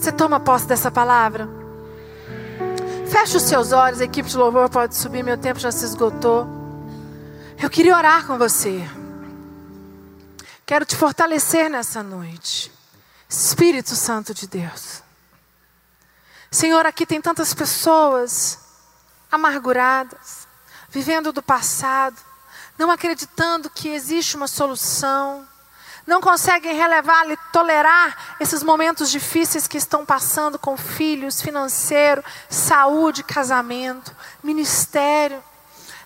Você 0.00 0.10
toma 0.10 0.40
posse 0.40 0.66
dessa 0.66 0.90
palavra? 0.90 1.46
Feche 3.10 3.36
os 3.36 3.42
seus 3.42 3.70
olhos, 3.70 4.00
a 4.00 4.04
equipe 4.04 4.30
de 4.30 4.34
louvor 4.34 4.70
pode 4.70 4.96
subir, 4.96 5.22
meu 5.22 5.36
tempo 5.36 5.60
já 5.60 5.70
se 5.70 5.84
esgotou. 5.84 6.48
Eu 7.58 7.68
queria 7.68 7.94
orar 7.94 8.26
com 8.26 8.38
você. 8.38 8.80
Quero 10.64 10.86
te 10.86 10.96
fortalecer 10.96 11.68
nessa 11.68 12.02
noite. 12.02 12.72
Espírito 13.28 13.94
Santo 13.94 14.32
de 14.32 14.46
Deus. 14.46 15.02
Senhor, 16.50 16.86
aqui 16.86 17.04
tem 17.04 17.20
tantas 17.20 17.52
pessoas 17.52 18.58
amarguradas, 19.30 20.48
vivendo 20.88 21.30
do 21.30 21.42
passado, 21.42 22.16
não 22.78 22.90
acreditando 22.90 23.68
que 23.68 23.90
existe 23.90 24.34
uma 24.34 24.48
solução, 24.48 25.46
não 26.10 26.20
conseguem 26.20 26.74
relevar 26.74 27.30
e 27.30 27.36
tolerar 27.52 28.34
esses 28.40 28.64
momentos 28.64 29.12
difíceis 29.12 29.68
que 29.68 29.78
estão 29.78 30.04
passando 30.04 30.58
com 30.58 30.76
filhos, 30.76 31.40
financeiro, 31.40 32.24
saúde, 32.48 33.22
casamento, 33.22 34.12
ministério. 34.42 35.40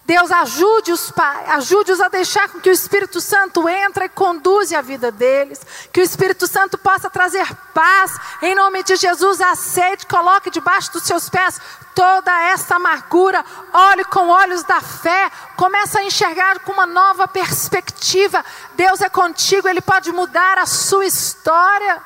Deus 0.06 0.30
ajude 0.30 0.92
os 0.92 1.10
pais, 1.10 1.48
ajude-os 1.48 1.98
a 1.98 2.08
deixar 2.08 2.48
com 2.50 2.60
que 2.60 2.68
o 2.68 2.72
Espírito 2.72 3.22
Santo 3.22 3.66
entre 3.66 4.04
e 4.04 4.08
conduza 4.08 4.78
a 4.78 4.82
vida 4.82 5.10
deles, 5.10 5.60
que 5.90 6.00
o 6.00 6.02
Espírito 6.02 6.46
Santo 6.46 6.76
possa 6.76 7.08
trazer 7.08 7.46
paz, 7.72 8.14
em 8.42 8.54
nome 8.54 8.82
de 8.82 8.96
Jesus, 8.96 9.40
aceite, 9.40 10.06
coloque 10.06 10.50
debaixo 10.50 10.92
dos 10.92 11.04
seus 11.04 11.30
pés 11.30 11.58
toda 11.94 12.30
essa 12.50 12.76
amargura, 12.76 13.42
olhe 13.72 14.04
com 14.04 14.28
olhos 14.28 14.62
da 14.64 14.80
fé, 14.80 15.30
comece 15.56 15.96
a 15.96 16.04
enxergar 16.04 16.58
com 16.58 16.72
uma 16.72 16.86
nova 16.86 17.26
perspectiva, 17.26 18.44
Deus 18.74 19.00
é 19.00 19.08
contigo, 19.08 19.68
Ele 19.68 19.80
pode 19.80 20.12
mudar 20.12 20.58
a 20.58 20.66
sua 20.66 21.06
história. 21.06 22.02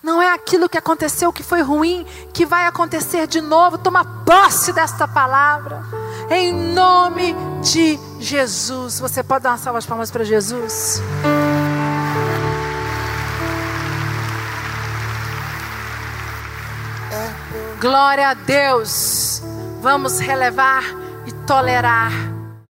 Não 0.00 0.22
é 0.22 0.32
aquilo 0.32 0.68
que 0.68 0.78
aconteceu 0.78 1.32
que 1.32 1.42
foi 1.42 1.62
ruim 1.62 2.06
que 2.32 2.46
vai 2.46 2.66
acontecer 2.66 3.26
de 3.26 3.40
novo. 3.40 3.76
Toma 3.78 4.04
posse 4.24 4.72
desta 4.72 5.08
palavra. 5.08 5.82
Em 6.30 6.52
nome 6.52 7.34
de 7.62 7.98
Jesus. 8.18 8.98
Você 8.98 9.22
pode 9.22 9.44
dar 9.44 9.50
uma 9.50 9.58
salva 9.58 9.80
de 9.80 9.86
palmas 9.86 10.10
para 10.10 10.24
Jesus? 10.24 11.00
Glória 17.80 18.30
a 18.30 18.34
Deus. 18.34 19.42
Vamos 19.80 20.18
relevar 20.18 20.82
e 21.26 21.32
tolerar 21.46 22.35